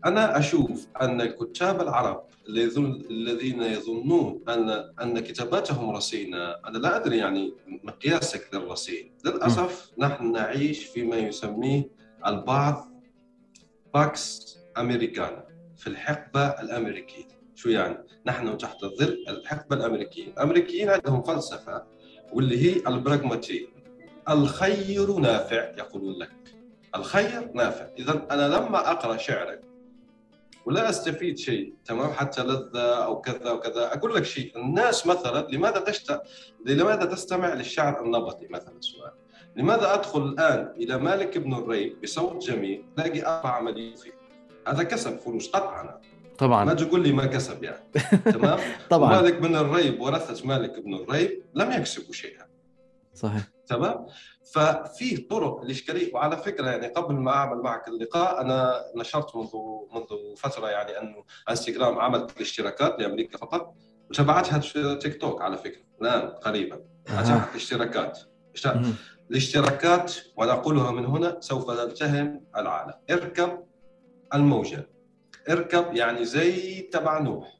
أنا 0.05 0.39
أشوف 0.39 0.87
أن 1.01 1.21
الكتاب 1.21 1.81
العرب 1.81 2.23
الذين 2.49 3.63
يظنون 3.63 4.41
ان 4.49 4.69
أن 5.01 5.19
كتاباتهم 5.19 5.89
رصينة 5.89 6.37
أنا 6.37 6.77
لا 6.77 6.95
أدري 6.95 7.17
يعني 7.17 7.53
مقياسك 7.83 8.49
للرصين. 8.53 9.11
للأسف 9.25 9.91
نحن 9.97 10.31
نعيش 10.31 10.85
فيما 10.85 11.15
يسميه 11.15 11.89
البعض 12.27 12.96
Pax 13.97 14.57
Americana 14.77 15.47
في 15.77 15.87
الحقبة 15.87 16.47
الأمريكية. 16.47 17.27
شو 17.55 17.69
يعني؟ 17.69 17.97
نحن 18.25 18.57
تحت 18.57 18.85
ظل 18.85 19.25
الحقبة 19.29 19.75
الأمريكية. 19.75 20.31
الأمريكيين 20.31 20.89
عندهم 20.89 21.23
فلسفة 21.23 21.83
واللي 22.33 22.57
هي 22.57 22.87
البراغماتية. 22.87 23.67
الخير 24.29 25.19
نافع 25.19 25.75
يقولون 25.77 26.19
لك. 26.19 26.31
الخير 26.95 27.51
نافع. 27.53 27.87
إذا 27.99 28.27
أنا 28.31 28.47
لما 28.47 28.91
أقرأ 28.91 29.17
شعرك 29.17 29.61
ولا 30.65 30.89
أستفيد 30.89 31.37
شيء 31.37 31.73
تمام؟ 31.85 32.09
حتى 32.09 32.43
لذة 32.43 33.05
أو 33.05 33.21
كذا 33.21 33.51
وكذا 33.51 33.93
أقول 33.93 34.15
لك 34.15 34.23
شيء. 34.23 34.57
الناس 34.57 35.07
مثلا 35.07 35.47
لماذا 35.51 35.79
تشت... 35.79 36.21
لماذا 36.65 37.05
تستمع 37.05 37.53
للشعر 37.53 38.05
النبطي 38.05 38.47
مثلا؟ 38.47 38.77
سؤال. 38.79 39.11
لماذا 39.57 39.93
أدخل 39.93 40.21
الآن 40.21 40.73
إلى 40.77 40.97
مالك 40.97 41.37
بن 41.37 41.53
الريب 41.53 42.01
بصوت 42.01 42.43
جميل 42.43 42.85
الاقي 42.97 43.25
4 43.25 43.61
مليون 43.61 43.95
فيه؟ 43.95 44.11
هذا 44.67 44.83
كسب 44.83 45.17
فلوس 45.17 45.49
قطعا 45.49 46.01
طبعا. 46.37 46.65
ما 46.65 46.73
تقول 46.73 47.03
لي 47.03 47.11
ما 47.11 47.25
كسب 47.25 47.63
يعني. 47.63 47.83
تمام؟ 48.33 48.59
طبعا. 48.89 49.21
مالك 49.21 49.33
بن 49.33 49.55
الريب 49.55 50.01
ورثة 50.01 50.47
مالك 50.47 50.79
بن 50.79 50.93
الريب 50.93 51.43
لم 51.53 51.71
يكسبوا 51.71 52.13
شيئا. 52.13 52.45
صحيح. 53.13 53.41
تمام؟ 53.67 54.05
ففي 54.53 55.17
طرق 55.17 55.61
الاشكاليه 55.61 56.13
وعلى 56.13 56.37
فكرة 56.37 56.69
يعني 56.69 56.87
قبل 56.87 57.15
ما 57.15 57.31
أعمل 57.31 57.57
معك 57.61 57.87
اللقاء 57.87 58.41
أنا 58.41 58.83
نشرت 58.95 59.35
منذ 59.35 59.51
منذ 59.93 60.35
فترة 60.37 60.69
يعني 60.69 60.99
انه 60.99 61.23
إنستغرام 61.49 61.99
عملت 61.99 62.37
الاشتراكات 62.37 62.99
لأمريكا 62.99 63.37
فقط. 63.37 63.73
وتبعتها 64.09 64.95
تيك 64.95 65.21
توك 65.21 65.41
على 65.41 65.57
فكرة 65.57 65.81
الآن 66.01 66.29
قريبا. 66.29 66.79
الاشتراكات. 67.51 68.19
مهم. 68.65 68.95
الاشتراكات 69.31 70.13
ونقولها 70.37 70.91
من 70.91 71.05
هنا 71.05 71.37
سوف 71.39 71.71
نلتهم 71.71 72.45
العالم. 72.57 72.93
اركب 73.11 73.63
الموجة. 74.33 74.89
اركب 75.49 75.95
يعني 75.95 76.25
زي 76.25 76.81
تبع 76.81 77.19
نوح. 77.19 77.57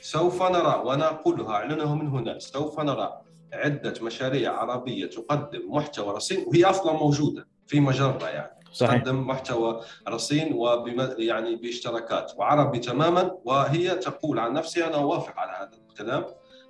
سوف 0.00 0.42
نرى 0.42 0.82
ونقولها 0.86 1.52
أعلنها 1.52 1.94
من 1.94 2.08
هنا. 2.08 2.38
سوف 2.38 2.80
نرى 2.80 3.20
عدة 3.52 3.94
مشاريع 4.02 4.52
عربية 4.52 5.06
تقدم 5.06 5.74
محتوى 5.74 6.14
رصين 6.14 6.44
وهي 6.46 6.64
أصلا 6.64 6.92
موجودة 6.92 7.48
في 7.66 7.80
مجرة 7.80 8.28
يعني. 8.28 8.56
صحيح. 8.72 8.96
تقدم 8.96 9.26
محتوى 9.26 9.80
رصين 10.08 10.52
وبم 10.52 11.08
يعني 11.18 11.56
باشتراكات. 11.56 12.32
وعربي 12.36 12.78
تماما 12.78 13.38
وهي 13.44 13.94
تقول 13.94 14.38
عن 14.38 14.52
نفسها 14.52 14.86
أنا 14.86 14.96
أوافق 14.96 15.38
على 15.38 15.52
هذا 15.52 15.78
الكلام 15.90 16.24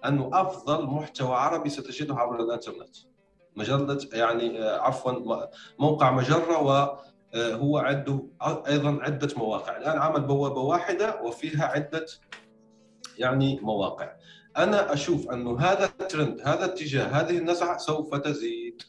أنه 0.04 0.30
أفضل 0.32 0.86
محتوى 0.86 1.34
عربي 1.36 1.68
ستجده 1.68 2.14
عبر 2.14 2.40
الإنترنت. 2.40 2.96
مجله 3.56 3.98
يعني 4.12 4.62
آه، 4.62 4.80
عفوا 4.80 5.46
موقع 5.78 6.10
مجرة 6.10 6.62
وهو 6.62 7.78
عنده 7.78 8.26
أيضا 8.42 8.98
عدة 9.02 9.28
مواقع. 9.36 9.76
الآن 9.76 9.98
عمل 9.98 10.20
بوابه 10.20 10.60
واحدة 10.60 11.22
وفيها 11.22 11.64
عدة 11.64 12.06
يعني 13.18 13.60
مواقع. 13.62 14.12
أنا 14.56 14.92
أشوف 14.92 15.30
أنه 15.30 15.60
هذا 15.60 15.84
الترند 15.84 16.40
هذا 16.44 16.64
الاتجاه 16.64 17.04
هذه 17.04 17.38
النزعة 17.38 17.78
سوف 17.78 18.14
تزيد. 18.14 18.82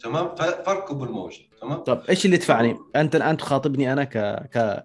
تمام؟ 0.00 0.34
فاركبوا 0.36 1.06
الموجه 1.06 1.42
تمام؟ 1.60 1.78
طب 1.78 2.02
إيش 2.08 2.24
اللي 2.24 2.36
يدفعني؟ 2.36 2.76
أنت 2.96 3.16
الآن 3.16 3.36
تخاطبني 3.36 3.92
أنا 3.92 4.04
ك 4.04 4.18
ك 4.56 4.84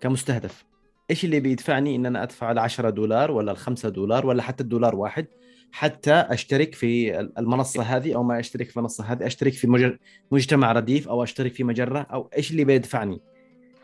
كمستهدف. 0.00 0.64
إيش 1.10 1.24
اللي 1.24 1.40
بيدفعني 1.40 1.96
إن 1.96 2.06
أنا 2.06 2.22
أدفع 2.22 2.50
ال 2.50 2.58
10 2.58 2.90
دولار 2.90 3.30
ولا 3.30 3.52
ال 3.52 3.56
5 3.56 3.88
دولار 3.88 4.26
ولا 4.26 4.42
حتى 4.42 4.62
الدولار 4.62 4.96
واحد؟ 4.96 5.26
حتى 5.76 6.12
أشترك 6.12 6.74
في 6.74 7.20
المنصة 7.20 7.82
هذه 7.82 8.14
أو 8.14 8.22
ما 8.22 8.40
أشترك 8.40 8.70
في 8.70 8.76
المنصة 8.76 9.04
هذه 9.04 9.26
أشترك 9.26 9.52
في 9.52 9.66
مج- 9.66 9.96
مجتمع 10.30 10.72
رديف 10.72 11.08
أو 11.08 11.22
أشترك 11.22 11.54
في 11.54 11.64
مجرة 11.64 11.98
أو 12.12 12.30
إيش 12.36 12.50
اللي 12.50 12.64
بيدفعني؟ 12.64 13.20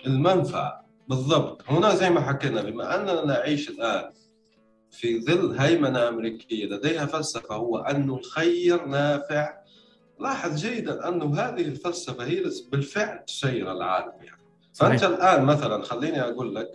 المنفعة 0.06 0.86
بالضبط 1.08 1.62
هنا 1.68 1.94
زي 1.94 2.10
ما 2.10 2.20
حكينا 2.20 2.62
بما 2.62 2.94
أننا 3.00 3.24
نعيش 3.24 3.68
الآن 3.70 4.10
في 4.90 5.20
ظل 5.24 5.58
هيمنة 5.58 6.08
أمريكية 6.08 6.66
لديها 6.66 7.06
فلسفة 7.06 7.54
هو 7.54 7.78
أن 7.78 8.10
الخير 8.10 8.84
نافع 8.86 9.54
لاحظ 10.20 10.56
جيدا 10.56 11.08
أن 11.08 11.22
هذه 11.22 11.62
الفلسفة 11.62 12.24
هي 12.24 12.42
بالفعل 12.72 13.24
تسير 13.24 13.72
العالم 13.72 14.12
يعني. 14.22 14.42
فأنت 14.74 15.00
صحيح. 15.00 15.16
الآن 15.16 15.44
مثلا 15.44 15.82
خليني 15.82 16.20
أقول 16.22 16.54
لك 16.54 16.68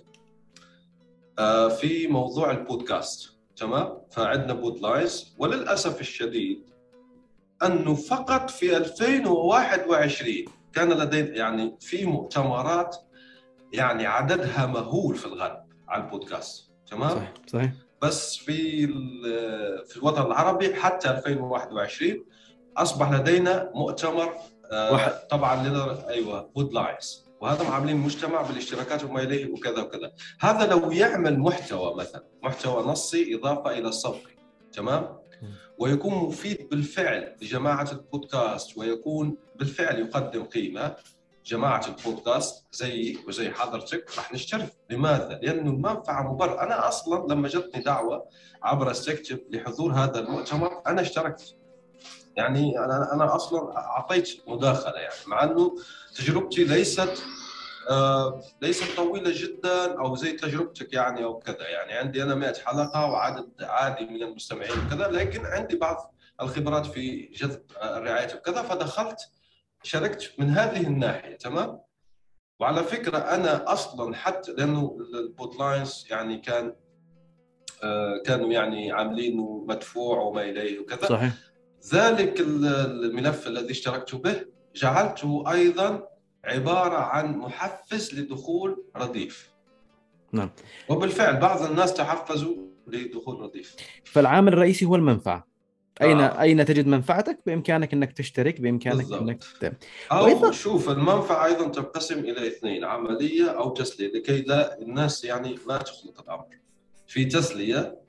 آه، 1.39 1.67
في 1.69 2.08
موضوع 2.08 2.51
البودكاست 2.51 3.37
تمام؟ 3.58 4.02
فعندنا 4.12 4.54
بودلاينز 4.54 5.36
وللأسف 5.38 6.02
الشديد 6.02 6.70
أنه 7.63 7.96
فقط 7.96 8.50
في 8.50 8.78
2021 8.78 10.34
كان 10.74 10.89
لدينا 10.89 11.30
يعني 11.30 11.78
في 11.80 12.06
مؤتمرات 12.06 12.98
يعني 13.74 14.06
عددها 14.06 14.65
مهول 14.65 15.15
في 15.15 15.26
الغرب 15.26 15.63
على 15.88 16.04
البودكاست. 16.04 16.72
تمام؟ 16.88 17.10
صحيح 17.10 17.34
صحيح. 17.48 17.72
بس 18.02 18.36
في 18.36 18.88
في 19.88 19.98
الوطن 19.98 20.22
العربي 20.26 20.76
حتى 20.76 21.10
2021 21.10 22.26
أصبح 22.78 23.12
لدينا 23.12 23.72
مؤتمر 23.76 24.34
آه، 24.72 24.91
واحد. 24.93 25.12
طبعا 25.12 25.67
لنا 25.67 26.10
أيوه 26.10 26.50
بود 26.56 26.74
لاينز 26.74 27.27
وهذا 27.41 27.67
عاملين 27.67 27.97
مجتمع 27.97 28.41
بالاشتراكات 28.41 29.04
وما 29.04 29.21
إليه 29.21 29.52
وكذا 29.52 29.82
وكذا. 29.82 30.12
هذا 30.39 30.65
لو 30.67 30.91
يعمل 30.91 31.39
محتوى 31.39 31.95
مثلا 31.95 32.23
محتوى 32.43 32.84
نصي 32.84 33.36
إضافة 33.36 33.71
إلى 33.78 33.88
الصوتي 33.88 34.38
تمام؟ 34.71 35.17
ويكون 35.78 36.13
مفيد 36.13 36.69
بالفعل 36.69 37.36
لجماعه 37.41 37.91
البودكاست 37.91 38.78
ويكون 38.78 39.38
بالفعل 39.56 40.00
يقدم 40.00 40.43
قيمة 40.43 40.95
جماعة 41.45 41.88
البودكاست 41.88 42.65
زي 42.71 43.17
وزي 43.28 43.50
حضرتك 43.50 44.17
راح 44.17 44.34
نشترك. 44.34 44.73
لماذا؟ 44.89 45.39
لأنه 45.43 45.71
المنفعه 45.71 46.34
مبرر. 46.34 46.62
أنا 46.62 46.88
أصلا 46.88 47.34
لما 47.34 47.47
جتني 47.47 47.82
دعوة 47.82 48.26
عبر 48.63 48.91
استكتب 48.91 49.39
لحضور 49.50 49.91
هذا 49.91 50.19
المؤتمر 50.19 50.82
أنا 50.88 51.02
اشتركت. 51.02 51.58
يعني 52.38 52.80
أنا 52.80 53.13
أنا 53.13 53.36
أصلا 53.36 53.78
أعطيت 53.78 54.30
مداخلة 54.47 54.97
يعني 55.00 55.15
مع 55.28 55.43
إنه 55.43 55.76
تجربتي 56.15 56.63
ليست 56.63 57.23
آه 57.89 58.41
ليست 58.62 58.97
طويلة 58.97 59.32
جدا 59.34 60.00
أو 60.00 60.15
زي 60.15 60.32
تجربتك 60.32 60.93
يعني 60.93 61.23
أو 61.23 61.39
كذا. 61.39 61.67
يعني 61.67 61.93
عندي 61.93 62.23
أنا 62.23 62.36
100 62.36 62.54
حلقة 62.65 63.06
وعدد 63.06 63.50
عادي 63.62 64.06
من 64.06 64.23
المستمعين 64.23 64.71
وكذا 64.86 65.08
لكن 65.08 65.45
عندي 65.45 65.76
بعض 65.76 66.13
الخبرات 66.41 66.86
في 66.86 67.26
جذب 67.26 67.62
الرعاية 67.84 68.36
وكذا 68.36 68.62
فدخلت 68.62 69.19
شاركت 69.84 70.34
من 70.38 70.50
هذه 70.50 70.88
الناحية 70.88 71.38
تمام؟ 71.38 71.80
وعلى 72.60 72.84
فكرة 72.84 73.17
أنا 73.17 73.73
أصلا 73.73 74.15
حتى 74.15 74.52
لأنه 74.52 74.97
البودلاينز 75.13 76.08
يعني 76.10 76.38
كان 76.38 76.76
آه، 77.84 78.21
كانوا 78.26 78.52
يعني 78.52 78.91
عاملينه 78.91 79.65
مدفوع 79.67 80.19
وما 80.19 80.41
إليه 80.41 80.80
وكذا. 80.80 81.08
صحيح. 81.08 81.34
ذلك 81.94 82.40
ال- 82.40 82.66
الملف 83.06 83.48
الذي 83.48 83.72
اشتركت 83.72 84.16
به 84.16 84.46
جعلته 84.76 85.44
أيضا 85.52 86.08
عبارة 86.46 86.96
عن 86.98 87.38
محفز 87.38 88.20
لدخول 88.20 88.84
رديف 88.96 89.50
نعم. 90.32 90.50
وبالفعل 90.90 91.38
بعض 91.40 91.62
الناس 91.62 91.94
تحفزوا 91.94 92.56
لدخول 92.88 93.40
رديف 93.40 93.76
فالعامل 94.06 94.54
الرئيسي 94.54 94.86
هو 94.86 94.96
المنفعة 94.96 95.48
اين 96.02 96.20
آه. 96.20 96.42
أين 96.42 96.66
تجد 96.66 96.88
منفعتك 96.88 97.40
بإمكانك 97.46 97.94
أنك 97.94 98.13
تشترك 98.13 98.62
بإمكانك 98.62 98.98
بالضبط. 98.98 99.22
أنك 99.22 99.44
ت... 99.62 99.74
أو 100.12 100.30
وأيضاً- 100.40 100.52
شوف 100.52 100.90
المنفعة 100.90 101.46
أيضا 101.46 101.68
تنقسم 101.68 102.20
إلى 102.20 102.48
اثنين 102.48 102.86
عملية 102.86 103.46
أو 103.50 103.70
تسلية 103.70 104.08
لكي 104.13 104.42
لا 104.42 104.82
الناس 104.82 105.24
يعني 105.24 105.56
ما 105.68 105.78
تخلط 105.78 106.20
الأمر 106.20 106.46
في 107.08 107.26
تسلية 107.26 108.00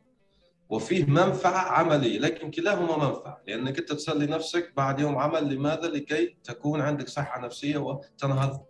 وفيه 0.68 1.04
منفعة 1.04 1.72
عملية 1.72 2.18
لكن 2.18 2.50
كلاهما 2.50 2.96
منفعة 3.08 3.42
لأنك 3.48 3.78
أنت 3.78 3.92
تسلي 3.92 4.26
نفسك 4.26 4.72
بعد 4.76 5.00
يوم 5.00 5.18
عمل 5.18 5.54
لماذا 5.54 5.86
لكي 5.88 6.36
تكون 6.44 6.80
عندك 6.80 7.08
صحة 7.08 7.40
نفسية 7.40 7.78
وتنهض 7.78 8.64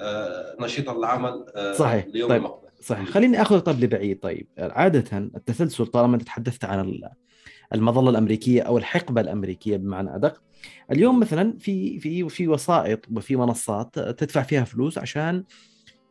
آه، 0.00 0.56
نشيطا 0.60 0.94
للعمل 0.94 1.46
آه، 1.56 1.72
صحيح. 1.72 2.04
اليوم 2.04 2.28
طيب. 2.28 2.38
المقبل 2.38 2.68
صحيح 2.80 3.08
خليني 3.08 3.42
آخذ 3.42 3.58
طب 3.60 3.80
لبعيد 3.80 4.18
طيب 4.20 4.46
عادة 4.58 5.18
التسلسل 5.18 5.86
طالما 5.86 6.14
أنت 6.14 6.22
تحدثت 6.22 6.64
عن 6.64 6.80
ال- 6.80 7.10
المظلة 7.74 8.10
الأمريكية 8.10 8.62
أو 8.62 8.78
الحقبة 8.78 9.20
الأمريكية 9.20 9.76
بمعنى 9.76 10.14
أدق 10.16 10.42
اليوم 10.92 11.20
مثلا 11.20 11.58
في 11.58 12.00
في 12.00 12.28
في 12.28 12.48
وسائط 12.48 13.00
وفي 13.16 13.36
منصات 13.36 13.98
تدفع 13.98 14.42
فيها 14.42 14.64
فلوس 14.64 14.98
عشان 14.98 15.44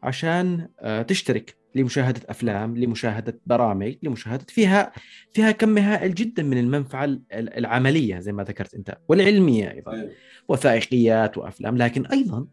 عشان 0.04 0.70
آه، 0.80 1.02
تشترك 1.02 1.58
لمشاهدة 1.78 2.22
أفلام 2.30 2.78
لمشاهدة 2.78 3.40
برامج 3.46 3.96
لمشاهدة 4.04 4.46
فيها 4.50 4.92
فيها 5.34 5.52
كم 5.52 5.78
هائل 5.78 6.14
جدا 6.14 6.44
من 6.44 6.58
المنفعة 6.58 7.04
ال- 7.06 7.24
العملية 7.32 8.20
زي 8.20 8.32
ما 8.32 8.44
ذكرت 8.44 8.74
أنت 8.74 8.98
والعلمية 9.08 9.72
أيضا 9.72 9.92
طيب. 9.92 10.10
وثائقيات 10.48 11.38
وأفلام 11.38 11.78
لكن 11.78 12.06
أيضا 12.06 12.48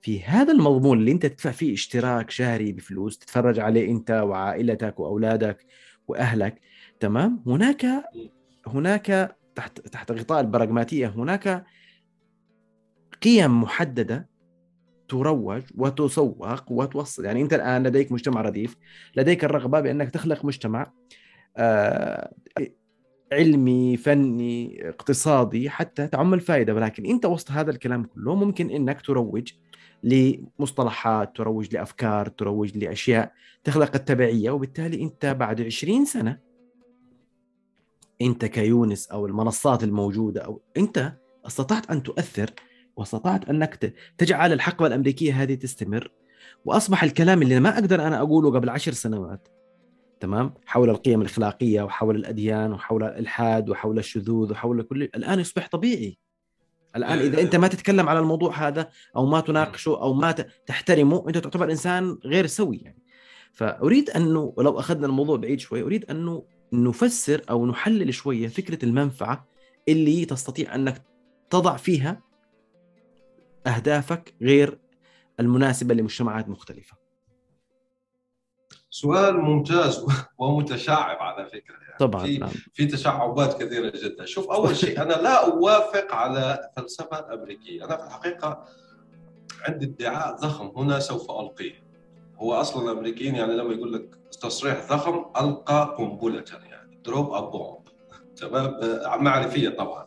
في 0.00 0.22
هذا 0.22 0.52
المضمون 0.52 0.98
اللي 0.98 1.12
أنت 1.12 1.26
تدفع 1.26 1.50
فيه 1.50 1.74
اشتراك 1.74 2.30
شهري 2.30 2.72
بفلوس 2.72 3.18
تتفرج 3.18 3.58
عليه 3.60 3.90
أنت 3.90 4.10
وعائلتك 4.10 5.00
وأولادك 5.00 5.66
وأهلك 6.08 6.60
تمام 7.00 7.42
هناك 7.46 7.86
هناك 8.66 9.36
تحت 9.54 9.80
تحت 9.80 10.12
غطاء 10.12 10.40
البراغماتية 10.40 11.06
هناك 11.08 11.64
قيم 13.22 13.62
محددة 13.62 14.28
تروج 15.14 15.62
وتسوق 15.74 16.72
وتوصل. 16.72 17.24
يعني 17.24 17.42
أنت 17.42 17.52
الآن 17.52 17.86
لديك 17.86 18.12
مجتمع 18.12 18.40
رديف 18.40 18.76
لديك 19.16 19.44
الرغبة 19.44 19.80
بأنك 19.80 20.10
تخلق 20.10 20.44
مجتمع 20.44 20.92
آه، 21.56 22.34
علمي 23.32 23.96
فني 23.96 24.88
اقتصادي 24.88 25.70
حتى 25.70 26.06
تعم 26.06 26.34
الفائدة. 26.34 26.74
ولكن 26.74 27.06
أنت 27.06 27.26
وسط 27.26 27.50
هذا 27.50 27.70
الكلام 27.70 28.04
كله 28.04 28.34
ممكن 28.34 28.70
أنك 28.70 29.00
تروج 29.00 29.52
لمصطلحات 30.02 31.36
تروج 31.36 31.74
لأفكار 31.74 32.28
تروج 32.28 32.78
لأشياء 32.78 33.32
تخلق 33.64 33.94
التبعية. 33.94 34.50
وبالتالي 34.50 35.02
أنت 35.02 35.26
بعد 35.26 35.60
20 35.60 36.04
سنة 36.04 36.38
أنت 38.22 38.44
كيونس 38.44 39.08
أو 39.08 39.26
المنصات 39.26 39.84
الموجودة 39.84 40.40
أو 40.40 40.60
أنت 40.76 41.12
استطعت 41.46 41.90
أن 41.90 42.02
تؤثر 42.02 42.50
واستطعت 42.96 43.48
أنك 43.48 43.94
تجعل 44.18 44.52
الحقبة 44.52 44.86
الأمريكية 44.86 45.42
هذه 45.42 45.54
تستمر 45.54 46.10
وأصبح 46.64 47.02
الكلام 47.02 47.42
اللي 47.42 47.60
ما 47.60 47.74
أقدر 47.74 48.06
أنا 48.06 48.18
أقوله 48.18 48.50
قبل 48.50 48.70
عشر 48.70 48.92
سنوات 48.92 49.48
تمام؟ 50.20 50.54
حول 50.66 50.90
القيم 50.90 51.20
الإخلاقية 51.20 51.82
وحول 51.82 52.16
الأديان 52.16 52.72
وحول 52.72 53.04
الإلحاد 53.04 53.70
وحول 53.70 53.98
الشذوذ 53.98 54.52
وحول 54.52 54.82
كل 54.82 55.02
الآن 55.02 55.40
يصبح 55.40 55.68
طبيعي. 55.68 56.18
الآن 56.96 57.18
إذا 57.18 57.40
أنت 57.40 57.56
ما 57.56 57.68
تتكلم 57.68 58.08
على 58.08 58.18
الموضوع 58.18 58.68
هذا 58.68 58.90
أو 59.16 59.26
ما 59.26 59.40
تناقشه 59.40 59.88
أو 59.88 60.14
ما 60.14 60.32
تحترمه 60.66 61.24
أنت 61.28 61.38
تعتبر 61.38 61.70
إنسان 61.70 62.18
غير 62.24 62.46
سوي 62.46 62.76
يعني. 62.76 62.98
فأريد 63.52 64.10
أنه 64.10 64.52
ولو 64.56 64.78
أخذنا 64.78 65.06
الموضوع 65.06 65.36
بعيد 65.36 65.60
شوي 65.60 65.82
أريد 65.82 66.04
أنه 66.10 66.44
نفسر 66.72 67.42
أو 67.50 67.66
نحلل 67.66 68.14
شوية 68.14 68.48
فكرة 68.48 68.84
المنفعة 68.84 69.48
اللي 69.88 70.24
تستطيع 70.24 70.74
أنك 70.74 71.02
تضع 71.50 71.76
فيها 71.76 72.22
أهدافك 73.66 74.34
غير 74.42 74.78
المناسبة 75.40 75.94
لمجتمعات 75.94 76.48
مختلفة. 76.48 76.96
سؤال 78.90 79.36
ممتاز 79.36 80.06
ومتشعب 80.38 81.16
على 81.16 81.46
فكرة 81.46 81.74
يعني 81.74 81.98
طبعا 81.98 82.24
في 82.24 82.38
نعم. 82.38 82.50
في 82.74 82.86
تشعبات 82.86 83.62
كثيرة 83.62 83.92
جدا، 84.04 84.24
شوف 84.24 84.50
أول 84.50 84.76
شيء 84.76 85.00
أنا 85.02 85.12
لا 85.12 85.46
أوافق 85.46 86.14
على 86.14 86.70
الفلسفه 86.76 87.18
الامريكيه، 87.18 87.84
أنا 87.84 87.96
في 87.96 88.04
الحقيقة 88.04 88.64
عندي 89.68 89.86
ادعاء 89.86 90.36
ضخم 90.36 90.72
هنا 90.76 90.98
سوف 90.98 91.30
ألقيه. 91.30 91.84
هو 92.36 92.54
أصلا 92.54 92.92
الأمريكيين 92.92 93.34
يعني 93.34 93.52
لما 93.52 93.74
يقول 93.74 93.92
لك 93.92 94.18
تصريح 94.40 94.86
ضخم 94.92 95.24
ألقى 95.40 95.96
قنبلة 95.98 96.44
يعني 96.70 97.00
دروب 97.04 97.32
ا 97.32 97.40
بومب 97.40 97.88
تمام 98.36 98.78
معرفية 99.24 99.68
طبعا. 99.68 100.06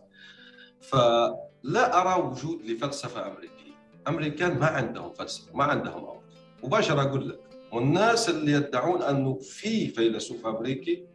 فلا 1.67 2.01
أرى 2.01 2.23
وجود 2.23 2.65
لفلسفة 2.65 3.27
أمريكية. 3.27 3.73
أمريكان 4.07 4.59
ما 4.59 4.65
عندهم 4.65 5.13
فلسفة 5.13 5.55
ما 5.55 5.63
عندهم 5.63 6.05
عمق 6.05 6.23
مباشرة 6.63 7.01
أقول 7.01 7.29
لك 7.29 7.39
والناس 7.71 8.29
اللي 8.29 8.51
يدعون 8.51 9.01
أنه 9.01 9.39
في 9.39 9.87
فيلسوف 9.87 10.45
أمريكي 10.45 11.05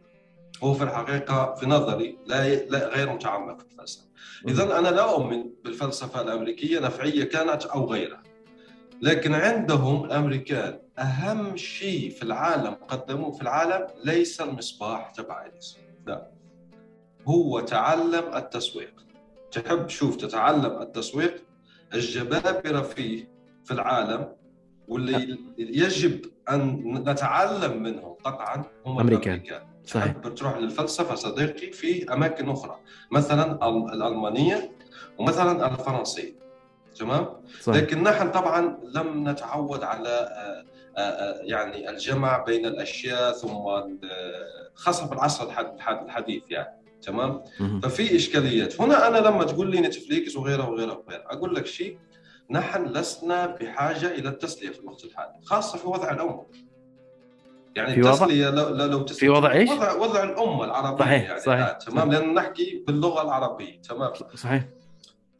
هو 0.63 0.73
في 0.73 0.83
الحقيقة 0.83 1.55
في 1.55 1.65
نظري 1.65 2.17
لا 2.25 2.55
لا 2.55 2.87
غير 2.87 3.13
متعمق 3.13 3.59
في 3.59 3.65
الفلسفة. 3.65 4.05
اذا 4.47 4.79
أنا 4.79 4.87
لا 4.87 5.09
أؤمن 5.09 5.43
بالفلسفة 5.63 6.21
الأمريكية 6.21 6.79
نفعيه 6.79 7.23
كانت 7.23 7.65
أو 7.65 7.85
غيرها. 7.85 8.23
لكن 9.01 9.33
عندهم 9.33 10.05
الأمريكان 10.05 10.79
أهم 10.99 11.57
شيء 11.57 12.09
في 12.09 12.23
العالم 12.23 12.73
قدموه 12.87 13.31
في 13.31 13.41
العالم 13.41 13.87
ليس 14.03 14.41
المصباح 14.41 15.09
تبع 15.09 15.45
أديسون. 15.45 15.83
لا 16.07 16.31
هو 17.27 17.59
تعلم 17.59 18.35
التسويق. 18.35 18.93
تحب 19.53 19.89
شوف 19.89 20.15
تتعلم 20.15 20.81
التسويق 20.81 21.43
الجبابرة 21.93 22.81
فيه 22.81 23.27
في 23.65 23.71
العالم 23.71 24.35
واللي 24.87 25.37
يجب 25.57 26.25
أن 26.49 26.93
نتعلم 27.09 27.83
منهم 27.83 28.13
قطعا 28.13 28.63
هم 28.85 28.95
الأمريكان, 28.95 29.33
الأمريكان. 29.33 29.61
صحيح. 29.85 30.11
بتروح 30.11 30.57
للفلسفة 30.57 31.15
صديقي 31.15 31.71
في 31.71 32.13
أماكن 32.13 32.49
أخرى 32.49 32.79
مثلا 33.11 33.67
الألمانية 33.93 34.71
ومثلا 35.17 35.67
الفرنسية. 35.67 36.43
تمام؟ 36.99 37.27
صحيح. 37.61 37.83
لكن 37.83 38.03
نحن 38.03 38.31
طبعا 38.31 38.79
لم 38.95 39.29
نتعود 39.29 39.83
على 39.83 40.09
آه، 40.09 40.63
آه، 40.97 41.01
آه، 41.01 41.41
يعني 41.43 41.89
الجمع 41.89 42.37
بين 42.37 42.65
الأشياء 42.65 43.31
ثم 43.31 43.57
خاصة 44.75 45.07
في 45.07 45.13
العصر 45.13 45.49
الحديث 45.89 46.43
يعني. 46.49 46.82
تمام؟ 47.03 47.43
ففي 47.83 48.15
إشكاليات. 48.15 48.81
هنا 48.81 49.07
أنا 49.07 49.17
لما 49.17 49.43
تقول 49.43 49.71
لي 49.71 49.81
نتفليكس 49.81 50.35
وغيره 50.35 50.69
وغيره 50.69 51.03
وغيره 51.07 51.23
أقول 51.25 51.55
لك 51.55 51.65
شيء. 51.65 51.97
نحن 52.49 52.85
لسنا 52.85 53.45
بحاجة 53.45 54.07
إلى 54.07 54.29
التسلية 54.29 54.69
في 54.69 54.79
الوقت 54.79 55.03
الحالي 55.03 55.33
خاصة 55.45 55.77
في 55.77 55.87
وضع 55.87 56.11
الأمة. 56.11 56.45
يعني 57.75 57.93
في 57.93 58.09
التسلية 58.09 58.49
لو 58.49 58.69
لو 58.69 59.05
في 59.05 59.29
وضع 59.29 59.51
إيش؟ 59.51 59.69
وضع 59.69 59.93
وضع 59.93 60.23
الأمة 60.23 60.63
العربية 60.65 61.05
صحيح 61.05 61.23
يعني 61.23 61.39
صحيح 61.39 61.71
تمام؟ 61.71 62.11
لأن 62.11 62.33
نحكي 62.33 62.83
باللغة 62.87 63.21
العربية 63.21 63.81
تمام؟ 63.81 64.11
صحيح. 64.35 64.63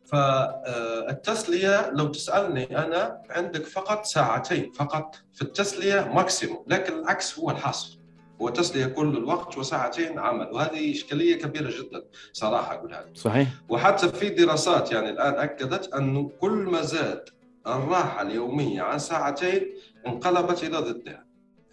فالتسليه 0.06 1.90
لو 1.90 2.08
تسألني 2.08 2.78
أنا 2.78 3.22
عندك 3.30 3.66
فقط 3.66 4.06
ساعتين 4.06 4.72
فقط 4.72 5.16
في 5.34 5.42
التسلية 5.42 6.12
ماكسيموم 6.14 6.64
لكن 6.68 6.94
العكس 6.94 7.40
هو 7.40 7.52
الحاصل. 7.52 7.98
وتسلية 8.40 8.86
كل 8.86 9.18
الوقت 9.18 9.58
وساعتين 9.58 10.20
عمل. 10.20 10.50
وهذه 10.52 10.92
إشكالية 10.92 11.36
كبيرة 11.36 11.72
جدا 11.82 12.04
صراحة 12.34 12.74
أقول 12.74 12.94
هذا 12.94 13.10
صحيح. 13.14 13.48
وحتى 13.70 14.10
في 14.10 14.30
دراسات 14.30 14.92
يعني 14.92 15.10
الآن 15.10 15.34
أكدت 15.34 15.94
انه 15.94 16.32
كل 16.42 16.52
ما 16.52 16.82
زاد 16.82 17.30
الراحة 17.68 18.22
اليومية 18.22 18.82
عن 18.82 19.00
ساعتين 19.00 19.68
انقلبت 20.08 20.64
إلى 20.64 20.78
ضدها. 20.78 21.26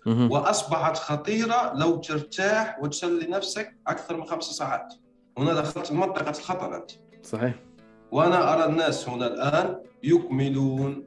وأصبحت 0.07 0.97
خطيرة 0.97 1.73
لو 1.75 1.97
ترتاح 1.97 2.79
وتسلي 2.83 3.27
نفسك 3.27 3.77
أكثر 3.87 4.17
من 4.17 4.25
خمس 4.25 4.45
ساعات. 4.45 4.95
هنا 5.39 5.55
دخلت 5.55 5.93
منطقة 5.93 6.31
الخطر 6.31 6.77
أنت. 6.77 6.91
صحيح. 7.23 7.55
وأنا 8.13 8.55
أرى 8.55 8.65
الناس 8.65 9.09
هنا 9.09 9.27
الآن 9.27 9.83
يكملون 10.03 11.07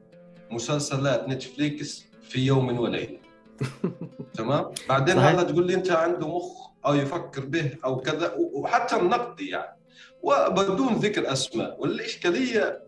مسلسلات 0.50 1.28
نتفليكس 1.28 2.04
في 2.22 2.46
يوم 2.46 2.78
وليلة. 2.78 3.18
تمام؟ 4.34 4.70
بعدين. 4.88 5.18
هذا 5.18 5.42
تقول 5.42 5.66
لي 5.66 5.74
انت 5.74 5.90
عنده 5.90 6.28
مخ 6.36 6.70
أو 6.86 6.94
يفكر 6.94 7.44
به 7.44 7.70
أو 7.84 8.00
كذا 8.00 8.34
وحتى 8.38 8.96
النقدي 8.96 9.48
يعني. 9.48 9.76
وبدون 10.22 10.94
ذكر 10.94 11.32
أسماء. 11.32 11.80
والإشكالية 11.80 12.82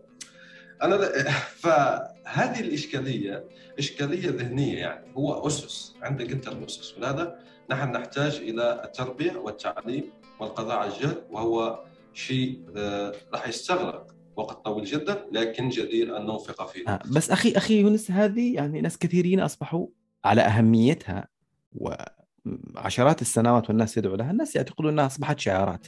أنا 0.83 0.97
فهذه 1.63 2.59
الإشكالية 2.59 3.45
إشكالية 3.79 4.29
ذهنية 4.29 4.77
يعني. 4.77 5.13
هو 5.17 5.47
أسس. 5.47 5.95
عندك 6.01 6.31
أنت 6.31 6.47
الأسس. 6.47 6.97
ولهذا 6.97 7.39
نحن 7.69 7.91
نحتاج 7.91 8.35
إلى 8.35 8.81
التربية 8.83 9.37
والتعليم 9.37 10.11
والقضاء 10.39 10.77
على 10.77 10.91
الجهل 10.93 11.21
وهو 11.29 11.83
شيء 12.13 12.61
آه، 12.75 13.13
راح 13.33 13.47
يستغرق 13.47 14.17
وقت 14.35 14.65
طويل 14.65 14.85
جدا 14.85 15.25
لكن 15.31 15.69
جدير 15.69 16.17
أن 16.17 16.25
ننفق 16.25 16.67
فيه. 16.67 16.87
آه 16.87 16.99
بس 17.11 17.31
أخي 17.31 17.51
أخي 17.51 17.79
يونس 17.79 18.11
هذه 18.11 18.55
يعني 18.55 18.81
ناس 18.81 18.97
كثيرين 18.97 19.39
أصبحوا 19.39 19.87
على 20.27 20.41
أهميتها 20.41 21.27
وعشرات 21.71 23.21
السنوات 23.21 23.69
والناس 23.69 23.97
يدعوا 23.97 24.17
لها 24.17 24.31
الناس 24.31 24.55
يعتقدون 24.55 24.91
إنها 24.91 25.05
أصبحت 25.05 25.39
شعارات. 25.39 25.87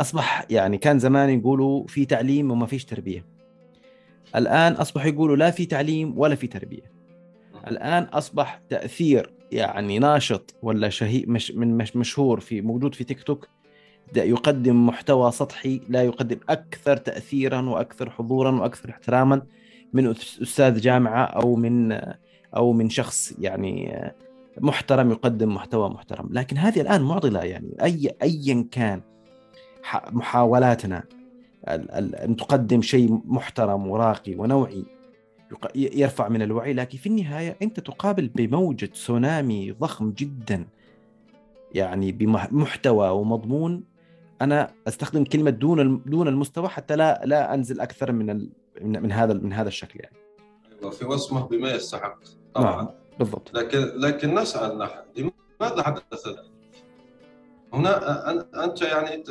أصبح 0.00 0.46
يعني 0.50 0.78
كان 0.78 0.98
زمان 0.98 1.38
يقولوا 1.38 1.86
في 1.86 2.04
تعليم 2.04 2.50
وما 2.50 2.66
فيش 2.66 2.84
تربية. 2.84 3.26
الآن 4.36 4.72
أصبحوا 4.72 5.08
يقولوا 5.08 5.36
لا 5.36 5.50
في 5.50 5.66
تعليم 5.66 6.18
ولا 6.18 6.34
في 6.34 6.46
تربية. 6.46 6.92
الآن 7.66 8.02
أصبح 8.02 8.60
تأثير 8.68 9.34
يعني 9.52 9.98
ناشط 9.98 10.54
ولا 10.62 10.88
شهي 10.88 11.24
مش 11.26 11.50
من 11.50 11.76
مش 11.76 11.96
مشهور 11.96 12.40
في 12.40 12.60
موجود 12.60 12.94
في 12.94 13.04
تيك 13.04 13.22
توك 13.22 13.48
يقدم 14.16 14.86
محتوى 14.86 15.32
سطحي 15.32 15.80
لا 15.88 16.02
يقدم 16.02 16.38
أكثر 16.48 16.96
تاثيرا 16.96 17.60
وأكثر 17.60 18.10
حضورا 18.10 18.50
وأكثر 18.50 18.90
احتراما 18.90 19.42
من 19.92 20.06
أستاذ 20.42 20.80
جامعة 20.80 21.24
أو 21.24 21.56
من 21.56 21.98
أو 22.56 22.72
من 22.72 22.90
شخص 22.90 23.34
يعني 23.38 24.02
محترم 24.60 25.10
يقدم 25.10 25.54
محتوى 25.54 25.88
محترم. 25.88 26.28
لكن 26.30 26.56
هذه 26.56 26.80
الآن 26.80 27.02
معضلة 27.02 27.40
يعني. 27.40 27.76
أي 27.82 28.10
ايا 28.22 28.66
كان 28.70 29.00
محاولاتنا 30.10 31.04
أن 31.68 32.36
تقدم 32.36 32.82
شيء 32.82 33.20
محترم 33.24 33.86
وراقي 33.86 34.34
ونوعي 34.34 34.84
يرفع 35.74 36.28
من 36.28 36.42
الوعي. 36.42 36.72
لكن 36.72 36.98
في 36.98 37.06
النهاية 37.08 37.56
أنت 37.62 37.80
تقابل 37.80 38.28
بموجة 38.28 38.86
تسونامي 38.86 39.72
ضخم 39.72 40.10
جدا. 40.10 40.66
يعني 41.74 42.12
بمحتوى 42.12 43.08
ومضمون. 43.08 43.84
أنا 44.42 44.72
أستخدم 44.88 45.24
كلمة 45.24 45.50
دون 45.50 46.02
دون 46.06 46.28
المستوى 46.28 46.68
حتى 46.68 46.96
لا 46.96 47.22
لا 47.24 47.54
أنزل 47.54 47.80
أكثر 47.80 48.12
من 48.12 48.48
من 48.82 49.12
هذا 49.12 49.34
من 49.34 49.52
هذا 49.52 49.68
الشكل 49.68 50.00
يعني. 50.02 50.16
وفي 50.82 51.04
وصمة 51.04 51.46
بما 51.46 51.70
يستحق. 51.70 52.18
طبعا 52.54 52.76
نعم. 52.76 52.88
بالضبط 53.18 53.54
لكن 53.54 53.78
لكن 53.96 54.34
نسال 54.34 54.78
نحن 54.78 54.98
لماذا 55.16 55.82
حدث 55.82 56.28
ذلك؟ 56.28 56.52
هنا 57.72 58.30
أنت 58.64 58.82
يعني 58.82 59.24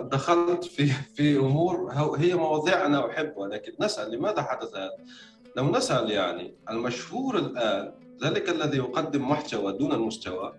دخلت 0.00 0.64
في 0.64 0.86
في 0.86 1.36
أمور 1.36 1.92
هي 2.18 2.34
مواضيع 2.34 2.86
أنا 2.86 3.10
أحبها 3.10 3.48
لكن 3.48 3.72
نسال 3.80 4.10
لماذا 4.10 4.42
حدث 4.42 4.76
هذا؟ 4.76 4.96
لو 5.56 5.70
نسأل 5.70 6.10
يعني 6.10 6.54
المشهور 6.70 7.38
الآن 7.38 7.92
ذلك 8.24 8.48
الذي 8.48 8.76
يقدم 8.78 9.28
محتوى 9.28 9.72
دون 9.72 9.92
المستوى 9.92 10.52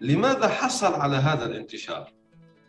لماذا 0.00 0.48
حصل 0.48 0.94
على 0.94 1.16
هذا 1.16 1.46
الانتشار؟ 1.46 2.12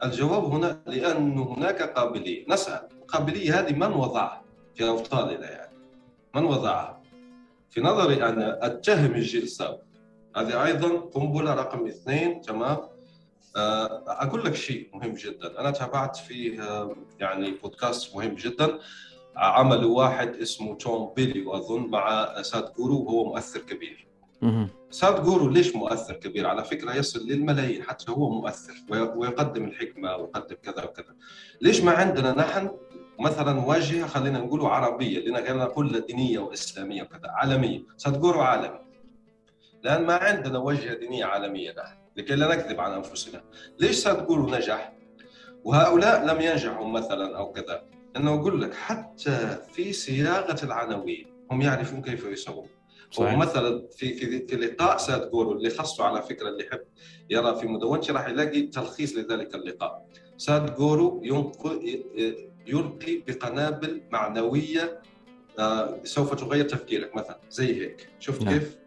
الجواب 0.03 0.43
هنا 0.43 0.81
لأن 0.85 1.37
هناك 1.37 1.81
قابلية 1.81 2.45
نسأل 2.49 2.87
القابلية 3.01 3.59
هذه 3.59 3.73
من 3.73 3.93
وضعها 3.93 4.43
في 4.75 4.87
أوطاننا 4.87 5.51
يعني 5.51 5.77
من 6.35 6.43
وضعها 6.43 6.98
في 7.69 7.81
نظري 7.81 8.23
أنا 8.23 8.65
أتهم 8.65 9.11
الجيل 9.15 9.43
السابق 9.43 9.81
هذه 10.37 10.65
أيضا 10.65 10.89
قنبلة 10.89 11.53
رقم 11.53 11.87
اثنين 11.87 12.41
تمام؟ 12.41 12.77
آه، 13.55 14.03
أقول 14.07 14.45
لك 14.45 14.55
شيء 14.55 14.89
مهم 14.93 15.13
جدا. 15.13 15.59
أنا 15.59 15.71
تابعت 15.71 16.17
فيه 16.17 16.59
يعني 17.19 17.51
بودكاست 17.51 18.15
مهم 18.15 18.35
جدا. 18.35 18.79
عمل 19.35 19.85
واحد 19.85 20.35
اسمه 20.35 20.75
توم 20.75 21.13
بيلي 21.15 21.55
أظن 21.55 21.87
مع 21.89 22.33
ساد 22.41 22.73
جورو 22.73 23.03
وهو 23.03 23.25
مؤثر 23.25 23.59
كبير. 23.59 24.07
ساد 24.91 25.23
جورو 25.23 25.49
ليش 25.49 25.75
مؤثر 25.75 26.13
كبير؟ 26.13 26.47
على 26.47 26.63
فكرة 26.63 26.95
يصل 26.95 27.27
للملايين 27.27 27.83
حتى 27.83 28.11
هو 28.11 28.29
مؤثر 28.29 28.73
ويقدم 29.15 29.65
الحكمة 29.65 30.15
ويقدم 30.15 30.55
كذا 30.63 30.83
وكذا. 30.83 31.15
ليش 31.61 31.81
ما 31.81 31.91
عندنا 31.91 32.31
نحن 32.31 32.71
مثلا 33.19 33.59
واجهه 33.59 34.07
خلينا 34.07 34.39
نقول 34.39 34.65
عربية 34.65 35.19
لأن 35.19 35.57
نقول 35.57 36.05
دينية 36.07 36.39
وإسلامية 36.39 37.03
وكذا 37.03 37.29
عالمية. 37.29 37.81
جورو 38.07 38.41
عالمي 38.41 38.79
لأن 39.83 40.05
ما 40.05 40.13
عندنا 40.13 40.59
وجهة 40.59 40.93
دينية 40.93 41.25
عالمية 41.25 41.71
نحن 41.71 41.97
لكي 42.15 42.35
لا 42.35 42.55
نكذب 42.55 42.79
على 42.79 42.95
أنفسنا. 42.95 43.41
ليش 43.79 44.07
جورو 44.07 44.49
نجح؟ 44.49 44.93
وهؤلاء 45.63 46.25
لم 46.25 46.41
ينجحوا 46.41 46.87
مثلا 46.87 47.37
أو 47.37 47.51
كذا. 47.51 47.83
انه 48.17 48.33
أقول 48.33 48.61
لك 48.61 48.73
حتى 48.73 49.57
في 49.73 49.93
صياغة 49.93 50.65
العناوين 50.65 51.27
هم 51.51 51.61
يعرفون 51.61 52.01
كيف 52.01 52.25
يسوون 52.25 52.67
صحيح. 53.11 53.33
ومثلا 53.33 53.87
في 53.91 54.13
في 54.13 54.47
في 54.47 54.55
لقاء 54.55 54.97
ساد 54.97 55.31
جورو 55.31 55.51
اللي 55.51 55.69
خصه 55.69 56.03
على 56.03 56.21
فكرة 56.21 56.49
اللي 56.49 56.65
يحب 56.65 56.81
يرى 57.29 57.55
في 57.55 57.67
مدونتي 57.67 58.11
راح 58.11 58.27
يلاقي 58.27 58.61
تلخيص 58.61 59.15
لذلك 59.15 59.55
اللقاء 59.55 60.05
ساد 60.37 60.75
جورو 60.75 61.21
يلقي 62.67 63.17
بقنابل 63.27 64.01
معنوية 64.11 65.01
آه، 65.59 65.99
سوف 66.03 66.33
تغير 66.33 66.65
تفكيرك 66.69 67.15
مثلا 67.15 67.39
زي 67.49 67.81
هيك 67.81 68.09
شفت 68.19 68.41
نعم. 68.43 68.53
كيف؟ 68.53 68.77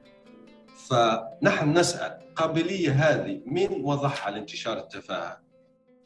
فنحن 0.88 1.78
نسأل 1.78 2.34
قابلية 2.34 2.90
هذه 2.90 3.40
مين 3.46 3.84
وضعها 3.84 4.30
لانتشار 4.30 4.78
التفاهة؟ 4.78 5.42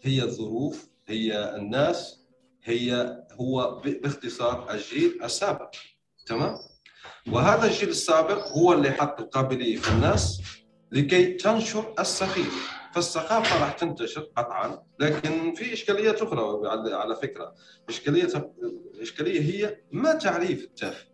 هي 0.02 0.22
الظروف 0.22 0.88
هي 1.06 1.56
الناس 1.56 2.26
هي 2.64 3.16
هو 3.32 3.80
باختصار 3.84 4.70
الجيل 4.70 5.22
السابق 5.24 5.74
تمام؟ 6.26 6.58
وهذا 7.32 7.66
الجيل 7.66 7.88
السابق 7.88 8.48
هو 8.48 8.72
اللي 8.72 8.90
حط 8.90 9.20
القابلية 9.20 9.76
في 9.76 9.92
الناس 9.92 10.42
لكي 10.92 11.32
تنشر 11.32 11.94
السخيف. 11.98 12.76
فالثقافه 12.94 13.60
راح 13.60 13.72
تنتشر 13.72 14.20
قطعا 14.36 14.82
لكن 15.00 15.54
في 15.54 15.72
إشكاليات 15.72 16.22
أخرى 16.22 16.68
على 16.94 17.16
فكرة. 17.16 17.54
اشكاليه 17.88 18.28
الاشكاليه 18.94 19.40
هي 19.40 19.80
ما 19.92 20.14
تعريف 20.14 20.64
التافه. 20.64 21.06